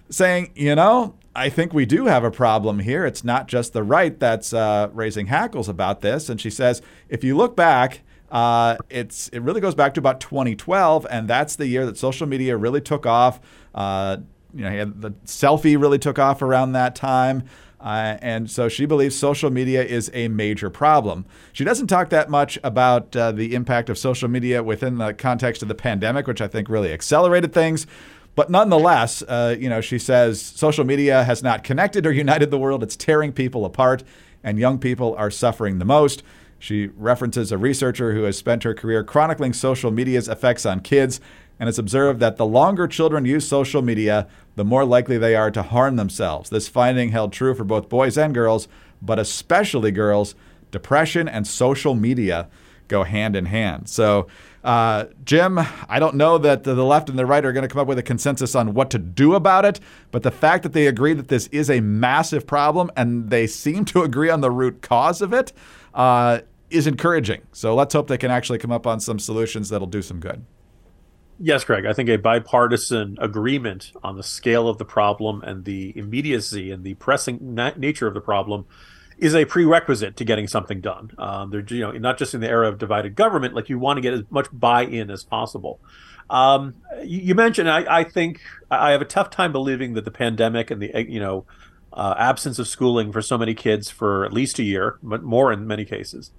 saying, 0.10 0.52
you 0.56 0.74
know, 0.74 1.16
I 1.36 1.50
think 1.50 1.74
we 1.74 1.86
do 1.86 2.06
have 2.06 2.24
a 2.24 2.32
problem 2.32 2.80
here. 2.80 3.06
It's 3.06 3.24
not 3.24 3.48
just 3.48 3.74
the 3.74 3.84
right 3.84 4.18
that's 4.18 4.54
uh, 4.54 4.90
raising 4.94 5.28
hackles 5.28 5.68
about 5.68 6.02
this. 6.02 6.30
And 6.30 6.40
she 6.40 6.50
says, 6.50 6.82
if 7.10 7.24
you 7.24 7.36
look 7.36 7.56
back, 7.56 8.02
uh, 8.32 8.78
it's 8.90 9.28
it 9.30 9.40
really 9.40 9.62
goes 9.62 9.76
back 9.76 9.94
to 9.96 10.00
about 10.00 10.20
2012, 10.20 11.06
and 11.10 11.28
that's 11.28 11.56
the 11.56 11.68
year 11.68 11.86
that 11.86 11.98
social 11.98 12.26
media 12.28 12.58
really 12.58 12.82
took 12.82 13.06
off. 13.06 13.40
Uh, 13.74 14.18
you 14.54 14.64
know, 14.64 14.86
the 14.86 15.12
selfie 15.26 15.80
really 15.80 16.00
took 16.00 16.18
off 16.18 16.42
around 16.42 16.72
that 16.72 16.96
time. 16.96 17.44
Uh, 17.80 18.18
and 18.22 18.50
so 18.50 18.68
she 18.68 18.86
believes 18.86 19.16
social 19.16 19.52
media 19.52 19.84
is 19.84 20.10
a 20.14 20.28
major 20.30 20.72
problem. 20.72 21.26
She 21.54 21.64
doesn't 21.64 21.86
talk 21.86 22.10
that 22.10 22.30
much 22.30 22.58
about 22.64 23.16
uh, 23.16 23.32
the 23.32 23.54
impact 23.54 23.90
of 23.90 23.98
social 23.98 24.28
media 24.28 24.64
within 24.64 24.98
the 24.98 25.14
context 25.14 25.62
of 25.62 25.68
the 25.68 25.76
pandemic, 25.76 26.26
which 26.26 26.42
I 26.42 26.48
think 26.48 26.68
really 26.68 26.92
accelerated 26.92 27.54
things. 27.54 27.86
But 28.36 28.50
nonetheless, 28.50 29.22
uh, 29.24 29.56
you 29.58 29.70
know, 29.70 29.82
she 29.82 29.98
says 29.98 30.42
social 30.42 30.86
media 30.86 31.24
has 31.24 31.42
not 31.42 31.64
connected 31.64 32.06
or 32.06 32.12
united 32.12 32.52
the 32.52 32.58
world. 32.58 32.84
It's 32.84 32.96
tearing 32.96 33.32
people 33.32 33.66
apart, 33.66 34.04
and 34.44 34.60
young 34.60 34.78
people 34.78 35.16
are 35.18 35.32
suffering 35.32 35.80
the 35.80 35.86
most. 35.86 36.22
She 36.60 36.88
references 36.98 37.52
a 37.52 37.58
researcher 37.58 38.14
who 38.14 38.24
has 38.24 38.38
spent 38.38 38.64
her 38.64 38.74
career 38.74 39.04
chronicling 39.04 39.54
social 39.54 39.92
media's 39.92 40.28
effects 40.28 40.66
on 40.66 40.82
kids 40.82 41.22
and 41.60 41.68
has 41.68 41.80
observed 41.80 42.20
that 42.20 42.38
the 42.38 42.46
longer 42.46 42.88
children 42.88 43.24
use 43.26 43.48
social 43.48 43.82
media, 43.82 44.28
the 44.56 44.66
more 44.66 44.84
likely 44.84 45.18
they 45.18 45.36
are 45.36 45.52
to 45.52 45.64
harm 45.64 45.96
themselves. 45.96 46.50
This 46.50 46.68
finding 46.68 47.10
held 47.10 47.32
true 47.32 47.56
for 47.56 47.64
both 47.64 47.88
boys 47.88 48.18
and 48.18 48.34
girls, 48.34 48.68
but 49.02 49.20
especially 49.20 49.92
girls. 49.92 50.36
Depression 50.72 51.30
and 51.30 51.48
social 51.48 51.96
media 51.96 52.50
go 52.88 53.04
hand 53.04 53.36
in 53.36 53.46
hand. 53.46 53.88
So, 53.88 54.28
uh, 54.66 55.06
Jim, 55.24 55.60
I 55.88 56.00
don't 56.00 56.16
know 56.16 56.40
that 56.40 56.64
the 56.64 56.74
left 56.74 57.08
and 57.08 57.20
the 57.20 57.26
right 57.26 57.46
are 57.46 57.54
going 57.54 57.62
to 57.62 57.68
come 57.68 57.80
up 57.80 57.88
with 57.88 58.00
a 58.00 58.04
consensus 58.04 58.56
on 58.56 58.74
what 58.74 58.90
to 58.90 58.98
do 58.98 59.36
about 59.36 59.64
it, 59.64 59.80
but 60.10 60.24
the 60.24 60.32
fact 60.32 60.64
that 60.64 60.74
they 60.74 60.88
agree 60.88 61.14
that 61.14 61.28
this 61.28 61.46
is 61.48 61.70
a 61.70 61.82
massive 61.82 62.48
problem 62.48 62.90
and 62.98 63.30
they 63.30 63.46
seem 63.46 63.86
to 63.86 64.02
agree 64.02 64.32
on 64.32 64.42
the 64.42 64.50
root 64.50 64.82
cause 64.82 65.22
of 65.22 65.34
it 65.34 65.54
uh, 65.94 66.40
is 66.72 66.88
encouraging. 66.88 67.44
So 67.52 67.76
let's 67.76 67.94
hope 67.94 68.08
they 68.08 68.18
can 68.18 68.32
actually 68.32 68.58
come 68.58 68.72
up 68.72 68.88
on 68.88 69.00
some 69.00 69.20
solutions 69.20 69.70
that'll 69.70 69.86
do 69.86 70.02
some 70.02 70.20
good. 70.20 70.44
Yes, 71.40 71.64
Greg. 71.64 71.86
I 71.86 71.94
think 71.94 72.10
a 72.10 72.18
bipartisan 72.18 73.18
agreement 73.22 73.92
on 74.04 74.16
the 74.16 74.24
scale 74.24 74.68
of 74.68 74.80
the 74.80 74.86
problem 74.86 75.44
and 75.44 75.64
the 75.64 75.96
immediacy 75.96 76.72
and 76.72 76.84
the 76.84 76.96
pressing 76.96 77.38
na- 77.42 77.74
nature 77.78 78.08
of 78.08 78.16
the 78.16 78.22
problem 78.22 78.66
is 79.18 79.36
a 79.36 79.46
prerequisite 79.46 80.18
to 80.18 80.26
getting 80.26 80.48
something 80.48 80.82
done. 80.82 81.12
Um, 81.18 81.50
they're 81.50 81.66
you 81.68 81.82
know 81.82 81.92
not 81.92 82.18
just 82.18 82.34
in 82.34 82.42
the 82.42 82.50
era 82.50 82.68
of 82.68 82.78
divided 82.78 83.16
government, 83.16 83.54
like 83.54 83.70
you 83.70 83.80
want 83.80 83.98
to 83.98 84.02
get 84.02 84.14
as 84.14 84.24
much 84.30 84.48
buy-in 84.52 85.10
as 85.10 85.24
possible. 85.24 85.80
Um, 86.30 86.76
you, 87.04 87.20
you, 87.20 87.36
mentioned 87.36 87.70
I, 87.70 88.00
I, 88.00 88.04
think 88.04 88.42
I 88.72 88.92
have 88.92 89.02
a 89.02 89.06
tough 89.06 89.30
time 89.30 89.52
believing 89.52 89.94
that 89.94 90.06
the 90.06 90.12
pandemic 90.12 90.72
and 90.72 90.82
the 90.82 91.06
you 91.08 91.20
know 91.20 91.46
uh, 91.94 92.16
absence 92.18 92.58
of 92.60 92.68
schooling 92.68 93.12
for 93.12 93.22
so 93.22 93.38
many 93.38 93.54
kids 93.54 93.90
for 93.90 94.26
at 94.26 94.34
least 94.34 94.60
a 94.60 94.64
year, 94.64 94.98
but 95.04 95.24
more 95.24 95.52
in 95.52 95.68
many 95.68 95.86
cases, 95.86 96.32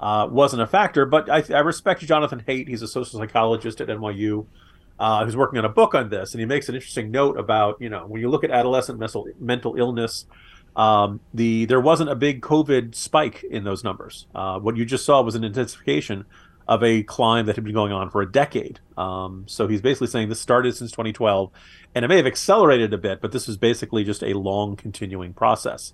uh, 0.00 0.26
wasn't 0.30 0.62
a 0.62 0.66
factor. 0.66 1.04
But 1.04 1.28
I, 1.30 1.44
I, 1.54 1.60
respect 1.60 2.00
Jonathan 2.02 2.42
Haidt. 2.48 2.68
He's 2.68 2.82
a 2.82 2.88
social 2.88 3.20
psychologist 3.20 3.80
at 3.80 3.88
NYU. 3.88 4.46
Uh, 4.96 5.24
who's 5.24 5.36
working 5.36 5.58
on 5.58 5.64
a 5.64 5.68
book 5.68 5.92
on 5.92 6.08
this, 6.08 6.34
and 6.34 6.40
he 6.40 6.46
makes 6.46 6.68
an 6.68 6.76
interesting 6.76 7.10
note 7.10 7.36
about 7.36 7.76
you 7.80 7.88
know 7.88 8.06
when 8.06 8.20
you 8.20 8.30
look 8.30 8.44
at 8.44 8.52
adolescent 8.52 8.96
mental 8.96 9.26
mental 9.40 9.74
illness, 9.74 10.24
um, 10.76 11.20
the 11.32 11.66
there 11.66 11.80
wasn't 11.80 12.10
a 12.10 12.14
big 12.14 12.40
COVID 12.40 12.94
spike 12.94 13.44
in 13.44 13.64
those 13.64 13.84
numbers. 13.84 14.26
Uh, 14.34 14.58
what 14.58 14.76
you 14.76 14.84
just 14.84 15.04
saw 15.04 15.22
was 15.22 15.34
an 15.34 15.44
intensification 15.44 16.24
of 16.66 16.82
a 16.82 17.02
climb 17.02 17.46
that 17.46 17.56
had 17.56 17.64
been 17.64 17.74
going 17.74 17.92
on 17.92 18.10
for 18.10 18.22
a 18.22 18.30
decade. 18.30 18.80
Um, 18.96 19.44
so 19.46 19.68
he's 19.68 19.82
basically 19.82 20.06
saying 20.06 20.30
this 20.30 20.40
started 20.40 20.74
since 20.74 20.90
2012, 20.90 21.50
and 21.94 22.04
it 22.04 22.08
may 22.08 22.16
have 22.16 22.26
accelerated 22.26 22.94
a 22.94 22.98
bit, 22.98 23.20
but 23.20 23.32
this 23.32 23.48
is 23.48 23.56
basically 23.56 24.02
just 24.02 24.22
a 24.22 24.32
long 24.32 24.74
continuing 24.74 25.34
process. 25.34 25.92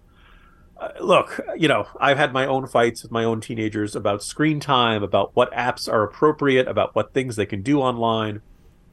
Uh, 0.81 0.91
look, 1.01 1.41
you 1.57 1.69
know, 1.69 1.89
I've 2.01 2.17
had 2.17 2.33
my 2.33 2.47
own 2.47 2.67
fights 2.67 3.03
with 3.03 3.11
my 3.11 3.25
own 3.25 3.41
teenagers 3.41 3.97
about 3.97 4.23
screen 4.23 4.61
time, 4.61 5.03
about 5.03 5.35
what 5.35 5.53
apps 5.53 5.93
are 5.93 6.05
appropriate, 6.05 6.69
about 6.69 6.95
what 6.95 7.13
things 7.13 7.37
they 7.37 7.47
can 7.47 7.63
do 7.63 7.81
online. 7.81 8.41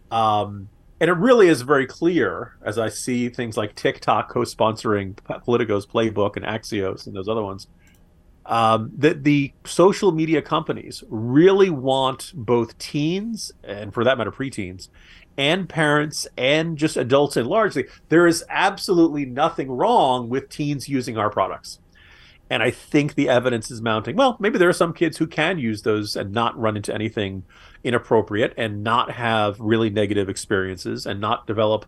Um, 0.10 0.70
and 1.00 1.10
it 1.10 1.14
really 1.14 1.48
is 1.48 1.62
very 1.62 1.86
clear 1.86 2.56
as 2.64 2.78
I 2.78 2.90
see 2.90 3.30
things 3.30 3.58
like 3.58 3.76
TikTok 3.76 4.30
co-sponsoring 4.30 5.16
Politico's 5.44 5.86
Playbook 5.86 6.36
and 6.36 6.46
Axios 6.46 7.06
and 7.06 7.16
those 7.16 7.28
other 7.28 7.44
ones, 7.44 7.68
um, 8.46 8.92
that 8.98 9.24
the 9.24 9.54
social 9.66 10.12
media 10.12 10.42
companies 10.42 11.04
really 11.10 11.70
want 11.70 12.32
both 12.34 12.78
teens 12.78 13.52
and, 13.64 13.94
for 13.94 14.04
that 14.04 14.18
matter, 14.18 14.32
preteens, 14.32 14.90
and 15.38 15.70
parents 15.70 16.28
and 16.38 16.78
just 16.78 16.98
adults 16.98 17.38
at 17.38 17.46
largely 17.46 17.86
There 18.10 18.26
is 18.26 18.44
absolutely 18.50 19.26
nothing 19.26 19.70
wrong 19.70 20.30
with 20.30 20.50
teens 20.50 20.90
using 20.90 21.18
our 21.18 21.30
products. 21.30 21.80
And 22.50 22.64
I 22.64 22.72
think 22.72 23.16
the 23.16 23.30
evidence 23.30 23.70
is 23.70 23.82
mounting. 23.82 24.16
Well, 24.16 24.38
maybe 24.40 24.58
there 24.58 24.70
are 24.70 24.74
some 24.74 24.94
kids 24.94 25.18
who 25.18 25.28
can 25.28 25.60
use 25.60 25.82
those 25.82 26.16
and 26.16 26.32
not 26.32 26.58
run 26.58 26.78
into 26.78 26.94
anything 26.94 27.44
inappropriate 27.84 28.54
and 28.58 28.84
not 28.84 29.12
have 29.12 29.60
really 29.60 29.90
negative 29.90 30.30
experiences 30.30 31.06
and 31.06 31.20
not 31.20 31.48
develop 31.48 31.86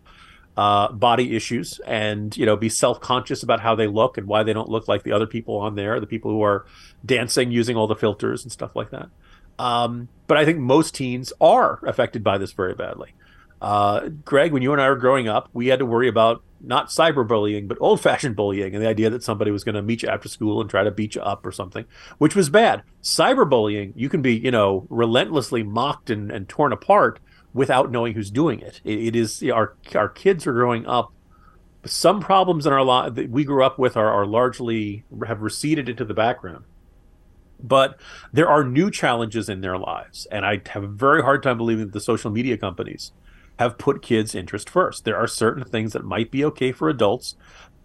uh, 0.57 0.91
body 0.91 1.35
issues 1.35 1.79
and 1.85 2.35
you 2.35 2.45
know 2.45 2.57
be 2.57 2.67
self-conscious 2.67 3.43
about 3.43 3.61
how 3.61 3.75
they 3.75 3.87
look 3.87 4.17
and 4.17 4.27
why 4.27 4.43
they 4.43 4.51
don't 4.51 4.69
look 4.69 4.87
like 4.87 5.03
the 5.03 5.11
other 5.11 5.27
people 5.27 5.55
on 5.57 5.75
there 5.75 5.99
the 5.99 6.07
people 6.07 6.31
who 6.31 6.41
are 6.41 6.65
dancing 7.05 7.51
using 7.51 7.77
all 7.77 7.87
the 7.87 7.95
filters 7.95 8.43
and 8.43 8.51
stuff 8.51 8.75
like 8.75 8.89
that. 8.89 9.09
Um, 9.57 10.09
but 10.27 10.37
i 10.37 10.45
think 10.45 10.59
most 10.59 10.95
teens 10.95 11.31
are 11.39 11.79
affected 11.85 12.23
by 12.23 12.37
this 12.37 12.51
very 12.51 12.75
badly. 12.75 13.13
Uh, 13.61 14.09
greg 14.25 14.51
when 14.51 14.61
you 14.61 14.73
and 14.73 14.81
i 14.81 14.89
were 14.89 14.95
growing 14.95 15.27
up 15.27 15.49
we 15.53 15.67
had 15.67 15.79
to 15.79 15.85
worry 15.85 16.07
about 16.07 16.43
not 16.61 16.89
cyberbullying, 16.89 17.67
but 17.67 17.77
old 17.79 18.01
fashioned 18.01 18.35
bullying, 18.35 18.73
and 18.73 18.83
the 18.83 18.87
idea 18.87 19.09
that 19.09 19.23
somebody 19.23 19.51
was 19.51 19.63
going 19.63 19.75
to 19.75 19.81
meet 19.81 20.03
you 20.03 20.09
after 20.09 20.29
school 20.29 20.61
and 20.61 20.69
try 20.69 20.83
to 20.83 20.91
beat 20.91 21.15
you 21.15 21.21
up 21.21 21.45
or 21.45 21.51
something, 21.51 21.85
which 22.17 22.35
was 22.35 22.49
bad. 22.49 22.83
Cyberbullying, 23.01 23.93
you 23.95 24.09
can 24.09 24.21
be, 24.21 24.35
you 24.35 24.51
know, 24.51 24.85
relentlessly 24.89 25.63
mocked 25.63 26.09
and, 26.09 26.31
and 26.31 26.49
torn 26.49 26.73
apart 26.73 27.19
without 27.53 27.91
knowing 27.91 28.13
who's 28.13 28.31
doing 28.31 28.59
it. 28.59 28.81
it, 28.83 28.99
it 28.99 29.15
is 29.15 29.43
our 29.43 29.75
our 29.95 30.09
kids 30.09 30.45
are 30.45 30.53
growing 30.53 30.85
up. 30.85 31.11
Some 31.85 32.19
problems 32.19 32.65
in 32.65 32.73
our 32.73 32.83
life 32.83 33.15
that 33.15 33.29
we 33.29 33.45
grew 33.45 33.63
up 33.63 33.79
with 33.79 33.95
are, 33.95 34.11
are 34.11 34.25
largely 34.25 35.05
have 35.25 35.41
receded 35.41 35.87
into 35.87 36.03
the 36.03 36.13
background. 36.13 36.65
But 37.61 37.99
there 38.31 38.49
are 38.49 38.63
new 38.63 38.89
challenges 38.89 39.49
in 39.49 39.61
their 39.61 39.77
lives, 39.77 40.27
and 40.31 40.45
I 40.45 40.61
have 40.69 40.83
a 40.83 40.87
very 40.87 41.21
hard 41.21 41.43
time 41.43 41.57
believing 41.57 41.85
that 41.85 41.93
the 41.93 41.99
social 41.99 42.31
media 42.31 42.57
companies 42.57 43.11
have 43.59 43.77
put 43.77 44.01
kids' 44.01 44.33
interest 44.33 44.69
first. 44.69 45.03
There 45.03 45.17
are 45.17 45.27
certain 45.27 45.65
things 45.65 45.91
that 45.91 46.05
might 46.05 46.31
be 46.31 46.45
okay 46.45 46.71
for 46.71 46.87
adults, 46.87 47.35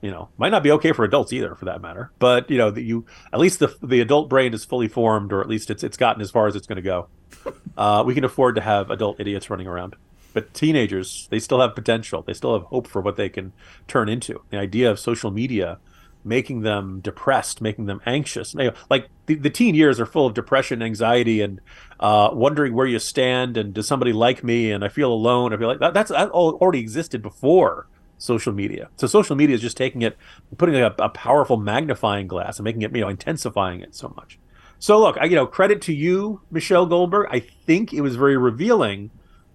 you 0.01 0.11
know, 0.11 0.29
might 0.39 0.51
not 0.51 0.63
be 0.63 0.71
okay 0.71 0.93
for 0.93 1.05
adults 1.05 1.33
either, 1.33 1.57
for 1.57 1.65
that 1.65 1.83
matter. 1.83 2.13
But 2.21 2.49
you 2.49 2.57
know, 2.57 2.71
that 2.71 2.83
you 2.83 3.07
at 3.33 3.41
least 3.41 3.59
the 3.59 3.77
the 3.83 4.01
adult 4.01 4.29
brain 4.29 4.55
is 4.55 4.65
fully 4.65 4.87
formed, 4.87 5.33
or 5.33 5.41
at 5.41 5.49
least 5.49 5.71
it's 5.71 5.83
it's 5.83 5.97
gotten 5.97 6.23
as 6.23 6.31
far 6.31 6.47
as 6.47 6.55
it's 6.55 6.67
going 6.67 6.77
to 6.77 6.83
go. 6.83 7.09
Uh, 7.77 8.05
we 8.07 8.15
can 8.15 8.23
afford 8.23 8.55
to 8.55 8.61
have 8.61 8.89
adult 8.89 9.19
idiots 9.19 9.51
running 9.51 9.67
around. 9.67 9.97
But 10.33 10.55
teenagers, 10.55 11.27
they 11.31 11.41
still 11.41 11.61
have 11.61 11.75
potential. 11.75 12.23
They 12.23 12.33
still 12.33 12.53
have 12.53 12.63
hope 12.69 12.87
for 12.87 13.03
what 13.03 13.17
they 13.17 13.29
can 13.29 13.53
turn 13.89 14.09
into. 14.09 14.43
The 14.51 14.59
idea 14.59 14.93
of 14.93 15.01
social 15.01 15.33
media 15.33 15.81
making 16.25 16.63
them 16.63 17.01
depressed, 17.01 17.61
making 17.61 17.87
them 17.87 18.01
anxious. 18.07 18.55
Like 18.89 19.09
the, 19.27 19.35
the 19.35 19.51
teen 19.51 19.75
years 19.75 20.01
are 20.01 20.07
full 20.07 20.27
of 20.27 20.35
depression, 20.35 20.83
anxiety, 20.83 21.41
and 21.41 21.61
uh, 22.01 22.31
wondering 22.33 22.75
where 22.75 22.87
you 22.87 22.99
stand 22.99 23.57
and 23.57 23.75
does 23.75 23.87
somebody 23.87 24.13
like 24.13 24.43
me? 24.43 24.71
And 24.71 24.85
I 24.85 24.89
feel 24.89 25.13
alone. 25.13 25.53
I 25.53 25.57
feel 25.57 25.69
like 25.69 25.81
that, 25.81 25.95
that's 25.95 26.11
that 26.11 26.31
already 26.31 26.81
existed 26.81 27.23
before 27.23 27.87
social 28.17 28.53
media. 28.53 28.89
So 28.97 29.07
social 29.07 29.37
media 29.37 29.55
is 29.55 29.61
just 29.61 29.77
taking 29.77 30.03
it, 30.03 30.17
putting 30.57 30.77
a, 30.77 30.95
a 30.99 31.11
powerful 31.11 31.57
magnifying 31.59 32.27
glass 32.27 32.59
and 32.59 32.65
making 32.65 32.83
it, 32.83 32.95
you 32.95 33.03
know, 33.03 33.09
intensifying 33.09 33.81
it 33.81 33.95
so 33.95 34.15
much. 34.17 34.39
So 34.79 34.99
look, 34.99 35.17
I, 35.21 35.25
you 35.27 35.37
know, 35.37 35.47
credit 35.47 35.83
to 35.83 35.95
you, 35.95 36.41
Michelle 36.51 36.87
Goldberg. 36.87 37.29
I 37.31 37.41
think 37.41 37.93
it 37.93 38.01
was 38.01 38.17
very 38.17 38.37
revealing 38.37 39.11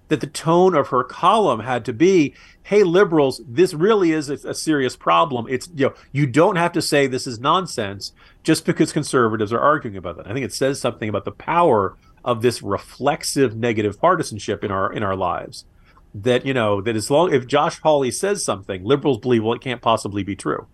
that 0.10 0.22
the 0.22 0.28
tone 0.28 0.76
of 0.76 0.90
her 0.90 1.04
column 1.04 1.62
had 1.62 1.86
to 1.86 1.94
be, 1.94 2.34
"Hey, 2.64 2.84
liberals, 2.84 3.42
this 3.48 3.74
really 3.74 4.12
is 4.12 4.30
a, 4.30 4.50
a, 4.50 4.54
serious 4.54 4.96
problem. 4.96 5.48
It's 5.50 5.70
you 5.74 5.88
know, 5.88 5.94
you 6.12 6.28
don't 6.28 6.58
have 6.58 6.74
to 6.74 6.82
say 6.82 7.08
this 7.08 7.26
is 7.26 7.40
nonsense 7.40 8.12
just 8.44 8.66
because 8.66 8.92
conservatives 8.92 9.54
are 9.54 9.60
arguing 9.60 9.96
about 9.96 10.18
that." 10.18 10.28
I 10.28 10.34
think 10.34 10.46
it 10.46 10.54
says 10.54 10.82
something 10.82 11.08
about 11.08 11.26
the 11.26 11.32
power 11.32 11.96
of 12.26 12.42
this 12.42 12.62
reflexive 12.62 13.56
negative 13.56 14.00
partisanship 14.00 14.64
in 14.64 14.72
our 14.72 14.92
in 14.92 15.04
our 15.04 15.16
lives. 15.16 15.66
That 16.14 16.46
you 16.46 16.54
know 16.54 16.82
that 16.82 16.96
as 16.96 17.10
long 17.10 17.34
if 17.34 17.48
Josh 17.48 17.80
Hawley 17.80 18.12
says 18.12 18.44
something, 18.44 18.84
liberals 18.84 19.20
believe 19.20 19.44
well 19.44 19.54
it 19.54 19.62
can't 19.62 19.82
possibly 19.82 20.24
be 20.24 20.36
true, 20.36 20.68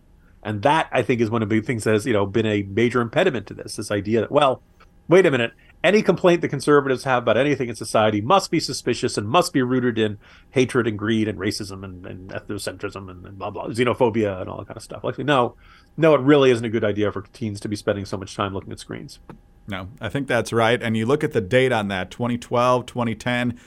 and 0.44 0.62
that 0.62 0.88
I 0.92 1.02
think 1.02 1.20
is 1.20 1.30
one 1.30 1.44
of 1.44 1.50
the 1.50 1.60
things 1.60 1.84
that 1.84 1.94
has 1.94 2.06
you 2.06 2.14
know 2.14 2.26
been 2.26 2.46
a 2.46 2.64
major 2.64 3.02
impediment 3.02 3.48
to 3.48 3.54
this. 3.54 3.76
This 3.76 3.92
idea 3.92 4.22
that 4.22 4.32
well, 4.32 4.62
wait 5.10 5.26
a 5.26 5.32
minute, 5.32 5.52
any 5.86 6.02
complaint 6.02 6.42
the 6.42 6.48
conservatives 6.48 7.04
have 7.04 7.24
about 7.24 7.38
anything 7.38 7.70
in 7.70 7.76
society 7.76 8.20
must 8.20 8.50
be 8.50 8.60
suspicious 8.60 9.18
and 9.18 9.28
must 9.28 9.54
be 9.54 9.62
rooted 9.62 10.00
in 10.00 10.18
hatred 10.50 10.88
and 10.88 10.98
greed 10.98 11.28
and 11.28 11.38
racism 11.38 11.84
and, 11.84 12.06
and 12.06 12.30
ethnocentrism 12.32 13.10
and, 13.10 13.26
and, 13.26 13.38
blah 13.38 13.52
blah 13.52 13.68
xenophobia 13.68 14.42
and 14.42 14.50
all 14.50 14.58
that 14.58 14.68
kind 14.68 14.78
of 14.78 14.84
stuff. 14.84 15.04
Like 15.04 15.20
no, 15.20 15.56
no, 15.96 16.16
it 16.16 16.22
really 16.22 16.50
isn't 16.50 16.66
a 16.66 16.70
good 16.70 16.84
idea 16.84 17.12
for 17.12 17.22
teens 17.22 17.60
to 17.62 17.70
be 17.70 17.76
spending 17.76 18.06
so 18.06 18.18
much 18.18 18.36
time 18.36 18.54
looking 18.54 18.72
at 18.72 18.80
screens. 18.80 19.20
No, 19.68 19.90
I 20.02 20.10
think 20.10 20.28
that's 20.28 20.52
right. 20.52 20.82
And 20.82 20.98
you 20.98 21.06
look 21.06 21.24
at 21.24 21.34
the 21.34 21.42
date 21.42 21.72
on 21.72 21.88
that 21.90 22.12
2012, 22.12 22.86
2010. 22.86 23.60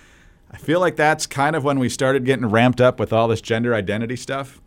I 0.51 0.57
feel 0.57 0.81
like 0.81 0.97
that's 0.97 1.27
kind 1.27 1.55
of 1.55 1.65
when 1.65 1.79
we 1.79 1.89
started 1.89 2.25
getting 2.25 2.47
ramped 2.47 2.81
up 2.81 2.99
with 2.99 3.13
all 3.13 3.29
this 3.29 3.41
gender 3.41 3.75
identity 3.75 4.17
stuff. 4.17 4.61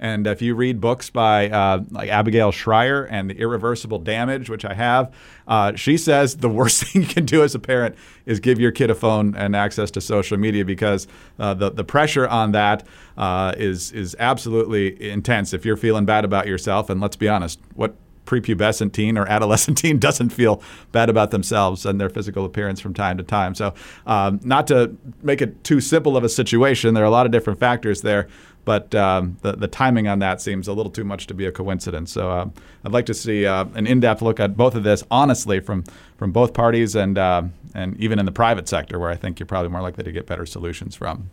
And 0.00 0.26
if 0.26 0.40
you 0.40 0.54
read 0.54 0.80
books 0.80 1.10
by 1.10 1.48
uh, 1.50 1.82
like 1.90 2.08
Abigail 2.08 2.52
Shrier 2.52 3.04
and 3.04 3.28
The 3.28 3.38
Irreversible 3.38 3.98
Damage, 3.98 4.48
which 4.48 4.64
I 4.64 4.74
have, 4.74 5.12
uh, 5.46 5.74
she 5.74 5.96
says 5.96 6.36
the 6.36 6.48
worst 6.58 6.84
thing 6.84 7.02
you 7.02 7.08
can 7.08 7.24
do 7.24 7.42
as 7.42 7.54
a 7.54 7.58
parent 7.58 7.96
is 8.26 8.40
give 8.40 8.60
your 8.60 8.70
kid 8.70 8.90
a 8.90 8.94
phone 8.94 9.34
and 9.34 9.56
access 9.56 9.90
to 9.92 10.00
social 10.00 10.36
media 10.36 10.64
because 10.64 11.06
uh, 11.38 11.54
the 11.54 11.70
the 11.70 11.84
pressure 11.84 12.28
on 12.28 12.52
that 12.52 12.86
uh, 13.16 13.52
is 13.56 13.92
is 13.92 14.14
absolutely 14.18 15.10
intense. 15.10 15.52
If 15.52 15.64
you're 15.64 15.76
feeling 15.76 16.04
bad 16.04 16.24
about 16.24 16.46
yourself, 16.46 16.90
and 16.90 17.00
let's 17.00 17.16
be 17.16 17.28
honest, 17.28 17.60
what 17.74 17.94
prepubescent 18.28 18.92
teen 18.92 19.16
or 19.16 19.26
adolescent 19.26 19.78
teen 19.78 19.98
doesn't 19.98 20.28
feel 20.28 20.62
bad 20.92 21.08
about 21.08 21.30
themselves 21.30 21.86
and 21.86 22.00
their 22.00 22.10
physical 22.10 22.44
appearance 22.44 22.78
from 22.78 22.92
time 22.92 23.16
to 23.16 23.24
time. 23.24 23.54
So, 23.54 23.74
um, 24.06 24.38
not 24.44 24.66
to 24.68 24.94
make 25.22 25.40
it 25.40 25.64
too 25.64 25.80
simple 25.80 26.16
of 26.16 26.24
a 26.24 26.28
situation, 26.28 26.94
there 26.94 27.02
are 27.02 27.06
a 27.06 27.10
lot 27.10 27.26
of 27.26 27.32
different 27.32 27.58
factors 27.58 28.02
there 28.02 28.28
but 28.68 28.94
um, 28.94 29.38
the, 29.40 29.52
the 29.52 29.66
timing 29.66 30.08
on 30.08 30.18
that 30.18 30.42
seems 30.42 30.68
a 30.68 30.74
little 30.74 30.92
too 30.92 31.02
much 31.02 31.26
to 31.26 31.32
be 31.32 31.46
a 31.46 31.50
coincidence. 31.50 32.12
So 32.12 32.30
uh, 32.30 32.50
I'd 32.84 32.92
like 32.92 33.06
to 33.06 33.14
see 33.14 33.46
uh, 33.46 33.64
an 33.74 33.86
in-depth 33.86 34.20
look 34.20 34.38
at 34.38 34.58
both 34.58 34.74
of 34.74 34.82
this, 34.82 35.02
honestly, 35.10 35.58
from 35.58 35.84
from 36.18 36.32
both 36.32 36.52
parties 36.52 36.94
and 36.94 37.16
uh, 37.16 37.44
and 37.74 37.98
even 37.98 38.18
in 38.18 38.26
the 38.26 38.32
private 38.32 38.68
sector, 38.68 38.98
where 38.98 39.08
I 39.08 39.16
think 39.16 39.40
you're 39.40 39.46
probably 39.46 39.70
more 39.70 39.80
likely 39.80 40.04
to 40.04 40.12
get 40.12 40.26
better 40.26 40.44
solutions 40.44 40.94
from. 40.94 41.30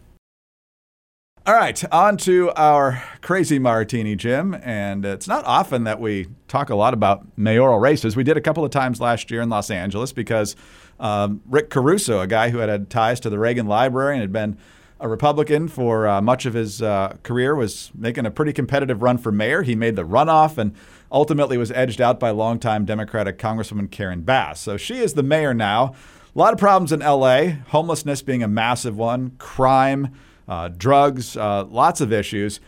All 1.45 1.53
right, 1.53 1.83
on 1.91 2.15
to 2.19 2.51
our 2.51 3.03
crazy 3.21 3.59
martini, 3.59 4.15
Jim. 4.15 4.55
And 4.63 5.03
it's 5.03 5.27
not 5.27 5.43
often 5.43 5.83
that 5.83 5.99
we 5.99 6.27
talk 6.47 6.69
a 6.69 6.75
lot 6.75 6.93
about 6.93 7.37
mayoral 7.37 7.79
races. 7.79 8.15
We 8.15 8.23
did 8.23 8.37
a 8.37 8.41
couple 8.41 8.63
of 8.63 8.71
times 8.71 9.01
last 9.01 9.29
year 9.29 9.41
in 9.41 9.49
Los 9.49 9.69
Angeles 9.69 10.13
because 10.13 10.55
um, 11.01 11.41
Rick 11.49 11.69
Caruso, 11.69 12.21
a 12.21 12.27
guy 12.27 12.49
who 12.49 12.59
had 12.59 12.69
had 12.69 12.89
ties 12.89 13.19
to 13.19 13.29
the 13.29 13.37
Reagan 13.37 13.67
Library 13.67 14.13
and 14.13 14.21
had 14.21 14.31
been 14.31 14.57
a 14.99 15.07
Republican 15.07 15.67
for 15.67 16.07
uh, 16.07 16.21
much 16.21 16.45
of 16.45 16.53
his 16.53 16.81
uh, 16.81 17.17
career, 17.23 17.55
was 17.55 17.91
making 17.95 18.25
a 18.25 18.31
pretty 18.31 18.53
competitive 18.53 19.01
run 19.01 19.17
for 19.17 19.31
mayor. 19.31 19.61
He 19.61 19.75
made 19.75 19.95
the 19.95 20.05
runoff 20.05 20.57
and 20.57 20.73
ultimately 21.11 21.57
was 21.57 21.71
edged 21.71 21.99
out 21.99 22.19
by 22.19 22.29
longtime 22.29 22.85
Democratic 22.85 23.37
Congresswoman 23.37 23.91
Karen 23.91 24.21
Bass. 24.21 24.59
So 24.61 24.77
she 24.77 24.97
is 24.99 25.13
the 25.13 25.23
mayor 25.23 25.53
now. 25.53 25.95
A 26.35 26.39
lot 26.39 26.53
of 26.53 26.59
problems 26.59 26.91
in 26.91 26.99
LA, 26.99 27.61
homelessness 27.69 28.21
being 28.21 28.43
a 28.43 28.47
massive 28.47 28.97
one, 28.97 29.31
crime, 29.37 30.13
uh, 30.47 30.69
drugs, 30.69 31.37
uh, 31.37 31.65
lots 31.65 32.01
of 32.01 32.11
issues. 32.11 32.59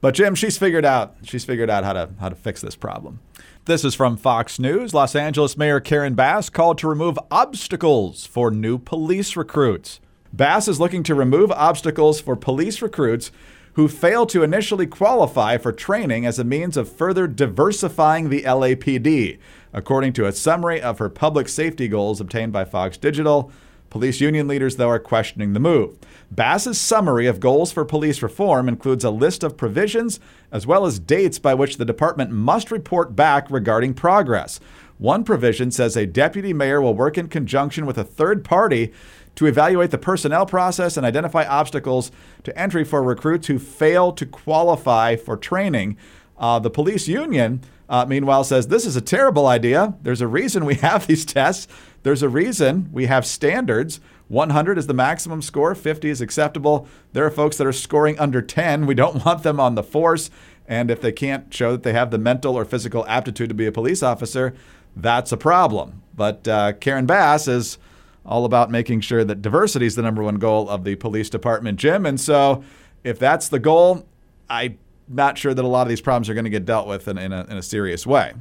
But 0.00 0.14
Jim, 0.14 0.34
she's 0.34 0.56
figured 0.56 0.86
out 0.86 1.16
she's 1.22 1.44
figured 1.44 1.68
out 1.68 1.84
how 1.84 1.92
to 1.92 2.10
how 2.20 2.30
to 2.30 2.34
fix 2.34 2.60
this 2.62 2.76
problem. 2.76 3.20
This 3.66 3.84
is 3.84 3.94
from 3.94 4.16
Fox 4.16 4.58
News. 4.58 4.94
Los 4.94 5.14
Angeles 5.14 5.56
Mayor 5.58 5.80
Karen 5.80 6.14
Bass 6.14 6.48
called 6.48 6.78
to 6.78 6.88
remove 6.88 7.18
obstacles 7.30 8.24
for 8.24 8.50
new 8.50 8.78
police 8.78 9.36
recruits. 9.36 10.00
Bass 10.32 10.68
is 10.68 10.78
looking 10.78 11.02
to 11.04 11.14
remove 11.14 11.50
obstacles 11.50 12.20
for 12.20 12.36
police 12.36 12.80
recruits 12.80 13.32
who 13.74 13.88
fail 13.88 14.26
to 14.26 14.42
initially 14.42 14.86
qualify 14.86 15.56
for 15.56 15.72
training 15.72 16.26
as 16.26 16.38
a 16.38 16.44
means 16.44 16.76
of 16.76 16.90
further 16.90 17.26
diversifying 17.26 18.28
the 18.28 18.42
LAPD, 18.42 19.38
according 19.72 20.12
to 20.12 20.26
a 20.26 20.32
summary 20.32 20.80
of 20.80 20.98
her 20.98 21.08
public 21.08 21.48
safety 21.48 21.88
goals 21.88 22.20
obtained 22.20 22.52
by 22.52 22.64
Fox 22.64 22.96
Digital. 22.96 23.52
Police 23.88 24.20
union 24.20 24.46
leaders, 24.46 24.76
though, 24.76 24.88
are 24.88 25.00
questioning 25.00 25.52
the 25.52 25.60
move. 25.60 25.98
Bass's 26.30 26.80
summary 26.80 27.26
of 27.26 27.40
goals 27.40 27.72
for 27.72 27.84
police 27.84 28.22
reform 28.22 28.68
includes 28.68 29.02
a 29.02 29.10
list 29.10 29.42
of 29.42 29.56
provisions 29.56 30.20
as 30.52 30.64
well 30.64 30.86
as 30.86 31.00
dates 31.00 31.40
by 31.40 31.54
which 31.54 31.76
the 31.76 31.84
department 31.84 32.30
must 32.30 32.70
report 32.70 33.16
back 33.16 33.50
regarding 33.50 33.94
progress. 33.94 34.60
One 34.98 35.24
provision 35.24 35.70
says 35.70 35.96
a 35.96 36.06
deputy 36.06 36.52
mayor 36.52 36.80
will 36.80 36.94
work 36.94 37.16
in 37.16 37.28
conjunction 37.28 37.86
with 37.86 37.96
a 37.96 38.04
third 38.04 38.44
party 38.44 38.92
to 39.40 39.46
evaluate 39.46 39.90
the 39.90 39.96
personnel 39.96 40.44
process 40.44 40.98
and 40.98 41.06
identify 41.06 41.46
obstacles 41.46 42.12
to 42.44 42.58
entry 42.58 42.84
for 42.84 43.02
recruits 43.02 43.46
who 43.46 43.58
fail 43.58 44.12
to 44.12 44.26
qualify 44.26 45.16
for 45.16 45.34
training. 45.34 45.96
Uh, 46.36 46.58
the 46.58 46.68
police 46.68 47.08
union, 47.08 47.62
uh, 47.88 48.04
meanwhile, 48.04 48.44
says 48.44 48.68
this 48.68 48.84
is 48.84 48.96
a 48.96 49.00
terrible 49.00 49.46
idea. 49.46 49.94
There's 50.02 50.20
a 50.20 50.26
reason 50.26 50.66
we 50.66 50.74
have 50.86 51.06
these 51.06 51.24
tests. 51.24 51.68
There's 52.02 52.22
a 52.22 52.28
reason 52.28 52.90
we 52.92 53.06
have 53.06 53.24
standards. 53.24 53.98
100 54.28 54.76
is 54.76 54.86
the 54.86 54.92
maximum 54.92 55.40
score, 55.40 55.74
50 55.74 56.10
is 56.10 56.20
acceptable. 56.20 56.86
There 57.14 57.24
are 57.24 57.30
folks 57.30 57.56
that 57.56 57.66
are 57.66 57.72
scoring 57.72 58.18
under 58.18 58.42
10. 58.42 58.84
We 58.84 58.94
don't 58.94 59.24
want 59.24 59.42
them 59.42 59.58
on 59.58 59.74
the 59.74 59.82
force. 59.82 60.28
And 60.68 60.90
if 60.90 61.00
they 61.00 61.12
can't 61.12 61.52
show 61.52 61.72
that 61.72 61.82
they 61.82 61.94
have 61.94 62.10
the 62.10 62.18
mental 62.18 62.58
or 62.58 62.66
physical 62.66 63.06
aptitude 63.06 63.48
to 63.48 63.54
be 63.54 63.64
a 63.64 63.72
police 63.72 64.02
officer, 64.02 64.52
that's 64.94 65.32
a 65.32 65.38
problem. 65.38 66.02
But 66.14 66.46
uh, 66.46 66.74
Karen 66.74 67.06
Bass 67.06 67.48
is 67.48 67.78
all 68.24 68.44
about 68.44 68.70
making 68.70 69.00
sure 69.00 69.24
that 69.24 69.42
diversity 69.42 69.86
is 69.86 69.96
the 69.96 70.02
number 70.02 70.22
one 70.22 70.36
goal 70.36 70.68
of 70.68 70.84
the 70.84 70.94
police 70.96 71.30
department, 71.30 71.78
Jim. 71.78 72.06
And 72.06 72.20
so, 72.20 72.62
if 73.02 73.18
that's 73.18 73.48
the 73.48 73.58
goal, 73.58 74.06
I'm 74.48 74.78
not 75.08 75.38
sure 75.38 75.54
that 75.54 75.64
a 75.64 75.68
lot 75.68 75.82
of 75.82 75.88
these 75.88 76.00
problems 76.00 76.28
are 76.28 76.34
going 76.34 76.44
to 76.44 76.50
get 76.50 76.64
dealt 76.64 76.86
with 76.86 77.08
in, 77.08 77.18
in, 77.18 77.32
a, 77.32 77.44
in 77.48 77.56
a 77.56 77.62
serious 77.62 78.06
way. 78.06 78.34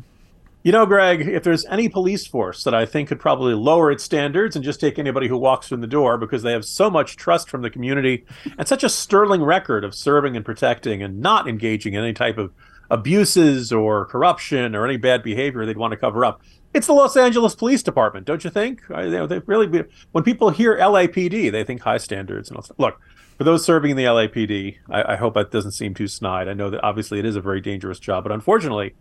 You 0.62 0.74
know, 0.74 0.86
Greg, 0.86 1.22
if 1.22 1.44
there's 1.44 1.66
any 1.68 1.88
police 1.88 2.28
force 2.28 2.66
that 2.66 2.74
I 2.74 2.86
think 2.86 3.08
could 3.08 3.20
probably 3.20 3.54
lower 3.54 3.92
its 3.92 4.04
standards 4.04 4.58
and 4.58 4.66
just 4.66 4.82
take 4.82 5.00
anybody 5.00 5.30
who 5.30 5.38
walks 5.38 5.70
through 5.70 5.78
the 5.78 5.88
door 5.88 6.18
because 6.18 6.44
they 6.44 6.52
have 6.52 6.66
so 6.66 6.90
much 6.90 7.16
trust 7.16 7.50
from 7.50 7.62
the 7.62 7.70
community 7.70 8.26
and 8.58 8.68
such 8.68 8.84
a 8.84 8.90
sterling 8.90 9.42
record 9.42 9.86
of 9.86 9.96
serving 9.96 10.36
and 10.36 10.44
protecting 10.44 11.02
and 11.02 11.22
not 11.22 11.48
engaging 11.48 11.94
in 11.94 12.04
any 12.04 12.12
type 12.12 12.38
of 12.38 12.52
abuses 12.92 13.72
or 13.72 14.06
corruption 14.08 14.76
or 14.76 14.86
any 14.86 14.98
bad 14.98 15.24
behavior 15.24 15.66
they'd 15.66 15.78
want 15.78 15.92
to 15.92 15.98
cover 15.98 16.26
up. 16.26 16.42
It's 16.74 16.88
the 16.88 16.94
Los 16.94 17.18
Angeles 17.18 17.56
Police 17.56 17.82
Department, 17.82 18.28
don't 18.28 18.44
you 18.44 18.50
think? 18.50 18.84
I, 18.92 19.04
you 19.04 19.12
know, 19.12 19.28
they 19.28 19.40
really 19.40 19.86
when 20.12 20.24
people 20.24 20.52
hear 20.52 20.78
LAPD, 20.78 21.52
they 21.52 21.64
think 21.64 21.82
high 21.82 21.98
standards 21.98 22.50
and. 22.50 22.60
Look, 22.78 23.00
for 23.38 23.44
those 23.44 23.66
serving 23.66 23.92
in 23.92 23.98
the 23.98 24.04
LAPD, 24.04 24.78
I, 24.90 25.14
I 25.14 25.16
hope 25.16 25.34
that 25.34 25.50
doesn't 25.50 25.72
seem 25.72 25.94
too 25.94 26.08
snide. 26.08 26.48
I 26.48 26.54
know 26.54 26.70
that 26.70 26.84
obviously 26.84 27.20
it 27.20 27.26
is 27.26 27.36
a 27.36 27.42
very 27.42 27.62
dangerous 27.62 27.98
job, 27.98 28.24
but 28.24 28.32
unfortunately, 28.32 28.94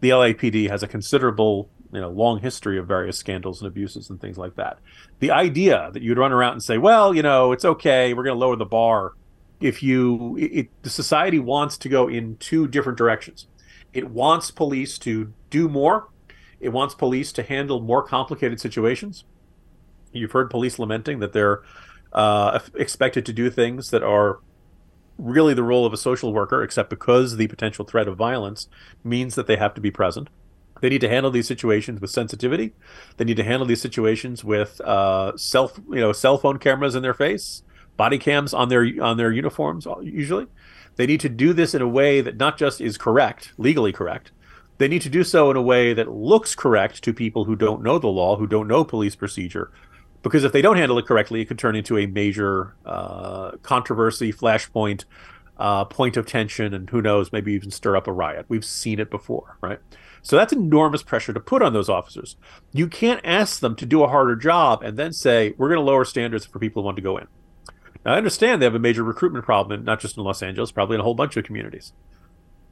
the 0.00 0.10
LAPD 0.10 0.68
has 0.68 0.82
a 0.82 0.86
considerable, 0.86 1.70
you 1.92 2.00
know, 2.00 2.10
long 2.10 2.38
history 2.38 2.78
of 2.78 2.86
various 2.86 3.16
scandals 3.16 3.60
and 3.60 3.66
abuses 3.66 4.10
and 4.10 4.20
things 4.20 4.38
like 4.38 4.54
that. 4.56 4.78
The 5.18 5.30
idea 5.30 5.90
that 5.92 6.02
you'd 6.02 6.18
run 6.18 6.32
around 6.32 6.52
and 6.52 6.62
say, 6.62 6.78
"Well, 6.78 7.14
you 7.14 7.22
know, 7.22 7.50
it's 7.50 7.64
okay. 7.64 8.14
We're 8.14 8.24
going 8.24 8.36
to 8.36 8.40
lower 8.40 8.56
the 8.56 8.66
bar." 8.66 9.12
If 9.60 9.82
you, 9.82 10.36
it, 10.38 10.68
the 10.82 10.90
society 10.90 11.40
wants 11.40 11.76
to 11.78 11.88
go 11.88 12.08
in 12.08 12.36
two 12.36 12.68
different 12.68 12.96
directions. 12.96 13.48
It 13.92 14.08
wants 14.08 14.52
police 14.52 14.98
to 14.98 15.32
do 15.50 15.68
more 15.68 16.08
it 16.60 16.70
wants 16.70 16.94
police 16.94 17.32
to 17.32 17.42
handle 17.42 17.80
more 17.80 18.02
complicated 18.02 18.60
situations. 18.60 19.24
You've 20.12 20.32
heard 20.32 20.50
police 20.50 20.78
lamenting 20.78 21.20
that 21.20 21.32
they're 21.32 21.62
uh, 22.12 22.58
expected 22.74 23.26
to 23.26 23.32
do 23.32 23.50
things 23.50 23.90
that 23.90 24.02
are 24.02 24.40
really 25.18 25.54
the 25.54 25.62
role 25.62 25.84
of 25.84 25.92
a 25.92 25.96
social 25.96 26.32
worker, 26.32 26.62
except 26.62 26.90
because 26.90 27.36
the 27.36 27.48
potential 27.48 27.84
threat 27.84 28.08
of 28.08 28.16
violence 28.16 28.68
means 29.04 29.34
that 29.34 29.46
they 29.46 29.56
have 29.56 29.74
to 29.74 29.80
be 29.80 29.90
present. 29.90 30.28
They 30.80 30.88
need 30.88 31.00
to 31.00 31.08
handle 31.08 31.30
these 31.30 31.48
situations 31.48 32.00
with 32.00 32.10
sensitivity. 32.10 32.72
They 33.16 33.24
need 33.24 33.36
to 33.36 33.44
handle 33.44 33.66
these 33.66 33.80
situations 33.80 34.44
with 34.44 34.80
uh, 34.80 35.36
self, 35.36 35.78
you 35.88 36.00
know, 36.00 36.12
cell 36.12 36.38
phone 36.38 36.58
cameras 36.58 36.94
in 36.94 37.02
their 37.02 37.14
face, 37.14 37.62
body 37.96 38.18
cams 38.18 38.54
on 38.54 38.68
their 38.68 38.86
on 39.02 39.16
their 39.16 39.32
uniforms. 39.32 39.86
Usually, 40.02 40.46
they 40.96 41.06
need 41.06 41.20
to 41.20 41.28
do 41.28 41.52
this 41.52 41.74
in 41.74 41.82
a 41.82 41.88
way 41.88 42.20
that 42.20 42.36
not 42.36 42.56
just 42.58 42.80
is 42.80 42.96
correct, 42.96 43.52
legally 43.58 43.92
correct. 43.92 44.30
They 44.78 44.88
need 44.88 45.02
to 45.02 45.08
do 45.08 45.24
so 45.24 45.50
in 45.50 45.56
a 45.56 45.62
way 45.62 45.92
that 45.92 46.10
looks 46.10 46.54
correct 46.54 47.02
to 47.04 47.12
people 47.12 47.44
who 47.44 47.56
don't 47.56 47.82
know 47.82 47.98
the 47.98 48.06
law, 48.06 48.36
who 48.36 48.46
don't 48.46 48.68
know 48.68 48.84
police 48.84 49.16
procedure, 49.16 49.70
because 50.22 50.44
if 50.44 50.52
they 50.52 50.62
don't 50.62 50.76
handle 50.76 50.98
it 50.98 51.06
correctly, 51.06 51.40
it 51.40 51.46
could 51.46 51.58
turn 51.58 51.76
into 51.76 51.98
a 51.98 52.06
major 52.06 52.74
uh, 52.86 53.52
controversy, 53.62 54.32
flashpoint, 54.32 55.04
uh, 55.58 55.84
point 55.84 56.16
of 56.16 56.26
tension, 56.26 56.72
and 56.72 56.88
who 56.90 57.02
knows, 57.02 57.32
maybe 57.32 57.52
even 57.52 57.70
stir 57.70 57.96
up 57.96 58.06
a 58.06 58.12
riot. 58.12 58.46
We've 58.48 58.64
seen 58.64 59.00
it 59.00 59.10
before, 59.10 59.56
right? 59.60 59.80
So 60.22 60.36
that's 60.36 60.52
enormous 60.52 61.02
pressure 61.02 61.32
to 61.32 61.40
put 61.40 61.62
on 61.62 61.72
those 61.72 61.88
officers. 61.88 62.36
You 62.72 62.88
can't 62.88 63.20
ask 63.24 63.60
them 63.60 63.74
to 63.76 63.86
do 63.86 64.02
a 64.02 64.08
harder 64.08 64.36
job 64.36 64.82
and 64.82 64.96
then 64.96 65.12
say, 65.12 65.54
we're 65.56 65.68
going 65.68 65.78
to 65.78 65.84
lower 65.84 66.04
standards 66.04 66.46
for 66.46 66.58
people 66.58 66.82
who 66.82 66.86
want 66.86 66.96
to 66.96 67.02
go 67.02 67.16
in. 67.16 67.26
Now, 68.04 68.14
I 68.14 68.16
understand 68.16 68.60
they 68.60 68.66
have 68.66 68.74
a 68.74 68.80
major 68.80 69.02
recruitment 69.02 69.44
problem, 69.44 69.84
not 69.84 70.00
just 70.00 70.16
in 70.16 70.22
Los 70.24 70.42
Angeles, 70.42 70.70
probably 70.70 70.94
in 70.94 71.00
a 71.00 71.04
whole 71.04 71.14
bunch 71.14 71.36
of 71.36 71.44
communities. 71.44 71.92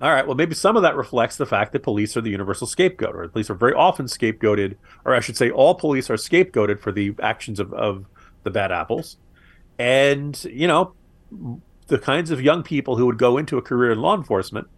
All 0.00 0.10
right, 0.10 0.26
well, 0.26 0.36
maybe 0.36 0.54
some 0.54 0.76
of 0.76 0.82
that 0.82 0.94
reflects 0.94 1.36
the 1.36 1.46
fact 1.46 1.72
that 1.72 1.82
police 1.82 2.16
are 2.18 2.20
the 2.20 2.30
universal 2.30 2.66
scapegoat, 2.66 3.16
or 3.16 3.28
police 3.28 3.48
are 3.48 3.54
very 3.54 3.72
often 3.72 4.06
scapegoated, 4.06 4.76
or 5.06 5.14
I 5.14 5.20
should 5.20 5.38
say, 5.38 5.50
all 5.50 5.74
police 5.74 6.10
are 6.10 6.16
scapegoated 6.16 6.80
for 6.80 6.92
the 6.92 7.14
actions 7.22 7.58
of, 7.58 7.72
of 7.72 8.04
the 8.42 8.50
bad 8.50 8.72
apples. 8.72 9.16
And, 9.78 10.42
you 10.44 10.68
know, 10.68 10.92
the 11.86 11.98
kinds 11.98 12.30
of 12.30 12.42
young 12.42 12.62
people 12.62 12.96
who 12.96 13.06
would 13.06 13.18
go 13.18 13.38
into 13.38 13.56
a 13.56 13.62
career 13.62 13.90
in 13.90 14.00
law 14.00 14.14
enforcement 14.14 14.68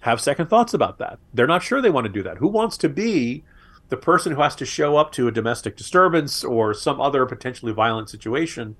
have 0.00 0.20
second 0.20 0.48
thoughts 0.48 0.74
about 0.74 0.98
that. 0.98 1.18
They're 1.32 1.46
not 1.46 1.62
sure 1.62 1.80
they 1.80 1.90
want 1.90 2.06
to 2.06 2.12
do 2.12 2.22
that. 2.24 2.36
Who 2.36 2.48
wants 2.48 2.76
to 2.78 2.88
be 2.88 3.44
the 3.88 3.96
person 3.96 4.32
who 4.32 4.42
has 4.42 4.56
to 4.56 4.66
show 4.66 4.96
up 4.96 5.10
to 5.12 5.26
a 5.26 5.32
domestic 5.32 5.76
disturbance 5.76 6.44
or 6.44 6.74
some 6.74 7.00
other 7.00 7.24
potentially 7.24 7.72
violent 7.72 8.10
situation 8.10 8.76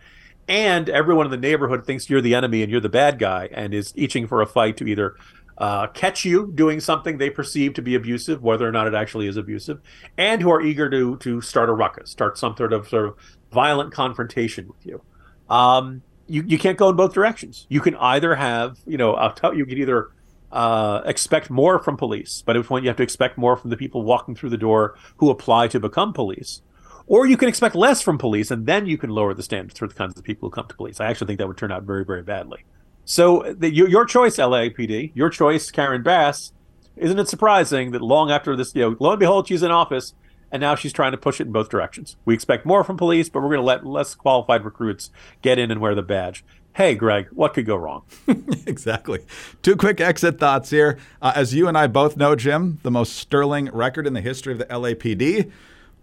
and 0.50 0.88
everyone 0.88 1.26
in 1.26 1.30
the 1.30 1.36
neighborhood 1.36 1.86
thinks 1.86 2.10
you're 2.10 2.20
the 2.20 2.34
enemy 2.34 2.62
and 2.62 2.72
you're 2.72 2.80
the 2.80 2.88
bad 2.88 3.20
guy 3.20 3.48
and 3.52 3.72
is 3.72 3.92
itching 3.94 4.26
for 4.26 4.42
a 4.42 4.46
fight 4.46 4.76
to 4.78 4.84
either 4.84 5.14
uh, 5.60 5.86
catch 5.88 6.24
you 6.24 6.50
doing 6.54 6.80
something 6.80 7.18
they 7.18 7.28
perceive 7.28 7.74
to 7.74 7.82
be 7.82 7.94
abusive, 7.94 8.42
whether 8.42 8.66
or 8.66 8.72
not 8.72 8.86
it 8.86 8.94
actually 8.94 9.26
is 9.26 9.36
abusive, 9.36 9.78
and 10.16 10.40
who 10.40 10.50
are 10.50 10.62
eager 10.62 10.88
to 10.88 11.18
to 11.18 11.42
start 11.42 11.68
a 11.68 11.72
ruckus, 11.74 12.10
start 12.10 12.38
some 12.38 12.56
sort 12.56 12.72
of 12.72 12.88
sort 12.88 13.04
of 13.04 13.16
violent 13.52 13.92
confrontation 13.92 14.66
with 14.66 14.86
you. 14.86 15.02
Um, 15.50 16.02
you 16.26 16.42
you 16.46 16.58
can't 16.58 16.78
go 16.78 16.88
in 16.88 16.96
both 16.96 17.12
directions. 17.12 17.66
You 17.68 17.82
can 17.82 17.94
either 17.96 18.34
have 18.34 18.78
you 18.86 18.96
know 18.96 19.14
t- 19.36 19.48
you 19.48 19.58
you 19.58 19.66
can 19.66 19.78
either 19.78 20.10
uh, 20.50 21.02
expect 21.04 21.50
more 21.50 21.78
from 21.78 21.98
police, 21.98 22.42
but 22.44 22.56
at 22.56 22.60
which 22.60 22.68
point 22.68 22.84
you 22.84 22.88
have 22.88 22.96
to 22.96 23.02
expect 23.02 23.36
more 23.36 23.54
from 23.54 23.68
the 23.68 23.76
people 23.76 24.02
walking 24.02 24.34
through 24.34 24.50
the 24.50 24.56
door 24.56 24.96
who 25.18 25.28
apply 25.28 25.68
to 25.68 25.78
become 25.78 26.14
police. 26.14 26.62
Or 27.06 27.26
you 27.26 27.36
can 27.36 27.48
expect 27.48 27.74
less 27.74 28.00
from 28.00 28.18
police, 28.18 28.50
and 28.50 28.66
then 28.66 28.86
you 28.86 28.96
can 28.96 29.10
lower 29.10 29.34
the 29.34 29.42
standards 29.42 29.78
for 29.78 29.88
the 29.88 29.94
kinds 29.94 30.16
of 30.16 30.24
people 30.24 30.48
who 30.48 30.54
come 30.54 30.68
to 30.68 30.76
police. 30.76 31.00
I 31.00 31.10
actually 31.10 31.26
think 31.26 31.38
that 31.40 31.48
would 31.48 31.58
turn 31.58 31.72
out 31.72 31.82
very, 31.82 32.04
very 32.04 32.22
badly. 32.22 32.64
So 33.10 33.56
the, 33.58 33.74
your, 33.74 33.88
your 33.88 34.04
choice, 34.04 34.36
LAPD, 34.36 35.10
your 35.14 35.30
choice, 35.30 35.72
Karen 35.72 36.00
Bass. 36.00 36.52
Isn't 36.96 37.18
it 37.18 37.28
surprising 37.28 37.90
that 37.90 38.02
long 38.02 38.30
after 38.30 38.54
this, 38.54 38.72
you 38.72 38.82
know, 38.82 38.96
lo 39.00 39.10
and 39.10 39.18
behold, 39.18 39.48
she's 39.48 39.64
in 39.64 39.72
office, 39.72 40.14
and 40.52 40.60
now 40.60 40.76
she's 40.76 40.92
trying 40.92 41.10
to 41.10 41.18
push 41.18 41.40
it 41.40 41.48
in 41.48 41.52
both 41.52 41.70
directions. 41.70 42.14
We 42.24 42.34
expect 42.34 42.64
more 42.64 42.84
from 42.84 42.96
police, 42.96 43.28
but 43.28 43.40
we're 43.40 43.48
going 43.48 43.58
to 43.58 43.64
let 43.64 43.84
less 43.84 44.14
qualified 44.14 44.64
recruits 44.64 45.10
get 45.42 45.58
in 45.58 45.72
and 45.72 45.80
wear 45.80 45.96
the 45.96 46.02
badge. 46.02 46.44
Hey, 46.74 46.94
Greg, 46.94 47.26
what 47.32 47.52
could 47.52 47.66
go 47.66 47.74
wrong? 47.74 48.04
exactly. 48.64 49.26
Two 49.60 49.74
quick 49.74 50.00
exit 50.00 50.38
thoughts 50.38 50.70
here. 50.70 50.96
Uh, 51.20 51.32
as 51.34 51.52
you 51.52 51.66
and 51.66 51.76
I 51.76 51.88
both 51.88 52.16
know, 52.16 52.36
Jim, 52.36 52.78
the 52.84 52.92
most 52.92 53.16
sterling 53.16 53.70
record 53.72 54.06
in 54.06 54.12
the 54.12 54.20
history 54.20 54.52
of 54.52 54.60
the 54.60 54.66
LAPD 54.66 55.50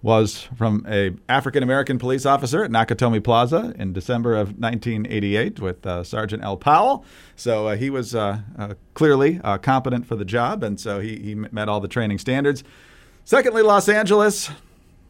was 0.01 0.47
from 0.55 0.85
a 0.87 1.11
African 1.27 1.63
American 1.63 1.97
police 1.97 2.25
officer 2.25 2.63
at 2.63 2.71
Nakatomi 2.71 3.23
Plaza 3.23 3.73
in 3.77 3.93
December 3.93 4.35
of 4.35 4.49
1988 4.59 5.59
with 5.59 5.85
uh, 5.85 6.03
Sergeant 6.03 6.43
Al 6.43 6.57
Powell. 6.57 7.03
So 7.35 7.67
uh, 7.67 7.75
he 7.75 7.89
was 7.89 8.13
uh, 8.13 8.39
uh 8.57 8.75
clearly 8.93 9.39
uh, 9.43 9.57
competent 9.57 10.05
for 10.05 10.15
the 10.15 10.25
job, 10.25 10.63
and 10.63 10.79
so 10.79 10.99
he, 10.99 11.17
he 11.17 11.35
met 11.35 11.67
all 11.67 11.79
the 11.79 11.87
training 11.87 12.19
standards. 12.19 12.63
Secondly, 13.25 13.61
Los 13.61 13.89
Angeles. 13.89 14.49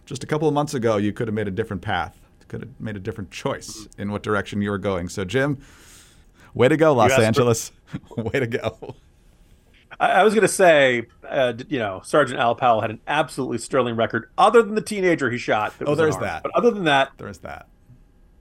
Just 0.05 0.23
a 0.23 0.27
couple 0.27 0.47
of 0.47 0.53
months 0.53 0.73
ago, 0.73 0.95
you 0.95 1.11
could 1.11 1.27
have 1.27 1.35
made 1.35 1.49
a 1.49 1.51
different 1.51 1.81
path, 1.81 2.17
could 2.47 2.61
have 2.61 2.79
made 2.79 2.95
a 2.95 2.99
different 2.99 3.29
choice 3.29 3.89
in 3.97 4.09
what 4.09 4.23
direction 4.23 4.61
you 4.61 4.71
were 4.71 4.77
going. 4.77 5.09
So, 5.09 5.25
Jim, 5.25 5.57
way 6.53 6.69
to 6.69 6.77
go, 6.77 6.93
Los 6.93 7.11
Angeles. 7.11 7.73
For- 8.15 8.23
way 8.23 8.39
to 8.39 8.47
go. 8.47 8.95
I, 9.99 10.11
I 10.11 10.23
was 10.23 10.33
going 10.33 10.43
to 10.43 10.47
say, 10.47 11.07
uh, 11.27 11.53
you 11.67 11.79
know, 11.79 12.01
Sergeant 12.03 12.39
Al 12.39 12.55
Powell 12.55 12.81
had 12.81 12.91
an 12.91 12.99
absolutely 13.07 13.57
sterling 13.57 13.95
record, 13.95 14.29
other 14.37 14.61
than 14.61 14.75
the 14.75 14.81
teenager 14.81 15.29
he 15.29 15.37
shot. 15.37 15.73
oh, 15.85 15.95
there's 15.95 16.17
that. 16.17 16.43
But 16.43 16.51
other 16.55 16.71
than 16.71 16.85
that, 16.85 17.11
there's 17.17 17.39
that. 17.39 17.67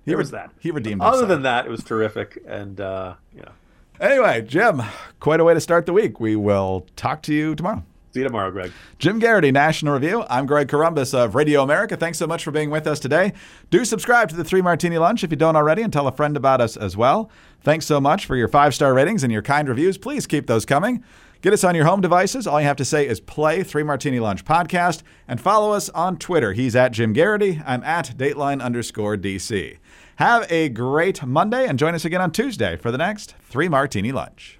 He 0.05 0.13
there 0.13 0.19
was 0.19 0.31
that. 0.31 0.51
He 0.61 0.71
redeemed. 0.71 1.01
Other 1.01 1.19
himself. 1.19 1.29
than 1.29 1.43
that, 1.43 1.67
it 1.67 1.71
was 1.71 1.83
terrific, 1.83 2.43
and 2.47 2.81
uh, 2.81 3.15
you 3.35 3.43
know. 3.43 3.53
Anyway, 4.01 4.43
Jim, 4.43 4.83
quite 5.21 5.41
a 5.41 5.45
way 5.45 5.55
to 5.55 5.61
start 5.61 5.87
the 5.87 5.93
week. 5.93 6.21
We 6.21 6.37
will 6.37 6.87
talk 6.97 7.23
to 7.23 7.35
you 7.35 7.55
tomorrow. 7.55 7.83
See 8.13 8.21
you 8.21 8.29
tomorrow, 8.29 8.51
Greg. 8.51 8.73
Jim 8.99 9.21
Geraghty, 9.21 9.51
National 9.53 9.93
Review. 9.93 10.25
I'm 10.31 10.47
Greg 10.47 10.69
Corombos 10.69 11.13
of 11.13 11.35
Radio 11.35 11.63
America. 11.63 11.97
Thanks 11.97 12.17
so 12.19 12.27
much 12.27 12.45
for 12.45 12.51
being 12.51 12.71
with 12.71 12.87
us 12.87 13.01
today. 13.01 13.33
Do 13.71 13.85
subscribe 13.85 14.31
to 14.31 14.37
the 14.37 14.45
Three 14.45 14.63
Martini 14.63 14.97
Lunch 14.97 15.23
if 15.25 15.31
you 15.31 15.37
don't 15.37 15.57
already 15.57 15.83
and 15.83 15.93
tell 15.93 16.07
a 16.07 16.13
friend 16.13 16.37
about 16.37 16.61
us 16.61 16.77
as 16.77 16.97
well. 16.97 17.31
Thanks 17.63 17.85
so 17.85 18.01
much 18.01 18.25
for 18.25 18.37
your 18.37 18.49
five 18.49 18.75
star 18.75 18.95
ratings 18.95 19.23
and 19.23 19.33
your 19.33 19.43
kind 19.43 19.69
reviews. 19.69 19.99
Please 19.99 20.27
keep 20.27 20.47
those 20.47 20.65
coming. 20.65 21.05
Get 21.43 21.53
us 21.53 21.65
on 21.65 21.75
your 21.75 21.85
home 21.85 22.01
devices. 22.01 22.47
All 22.47 22.61
you 22.61 22.67
have 22.67 22.77
to 22.77 22.85
say 22.85 23.07
is 23.07 23.21
play 23.21 23.63
Three 23.63 23.83
Martini 23.83 24.21
Lunch 24.21 24.45
podcast 24.45 25.03
and 25.29 25.41
follow 25.41 25.73
us 25.73 25.89
on 25.91 26.17
Twitter. 26.17 26.53
He's 26.53 26.75
at 26.75 26.93
Jim 26.93 27.15
Geraghty. 27.15 27.63
I'm 27.67 27.85
at 27.85 28.17
Dateline 28.17 28.63
underscore 28.63 29.17
DC. 29.17 29.79
Have 30.17 30.51
a 30.51 30.69
great 30.71 31.25
Monday 31.25 31.67
and 31.67 31.79
join 31.79 31.95
us 31.95 32.05
again 32.05 32.23
on 32.23 32.31
Tuesday 32.33 32.77
for 32.77 32.91
the 32.91 32.99
next 32.99 33.35
Three 33.43 33.69
Martini 33.69 34.13
Lunch. 34.13 34.59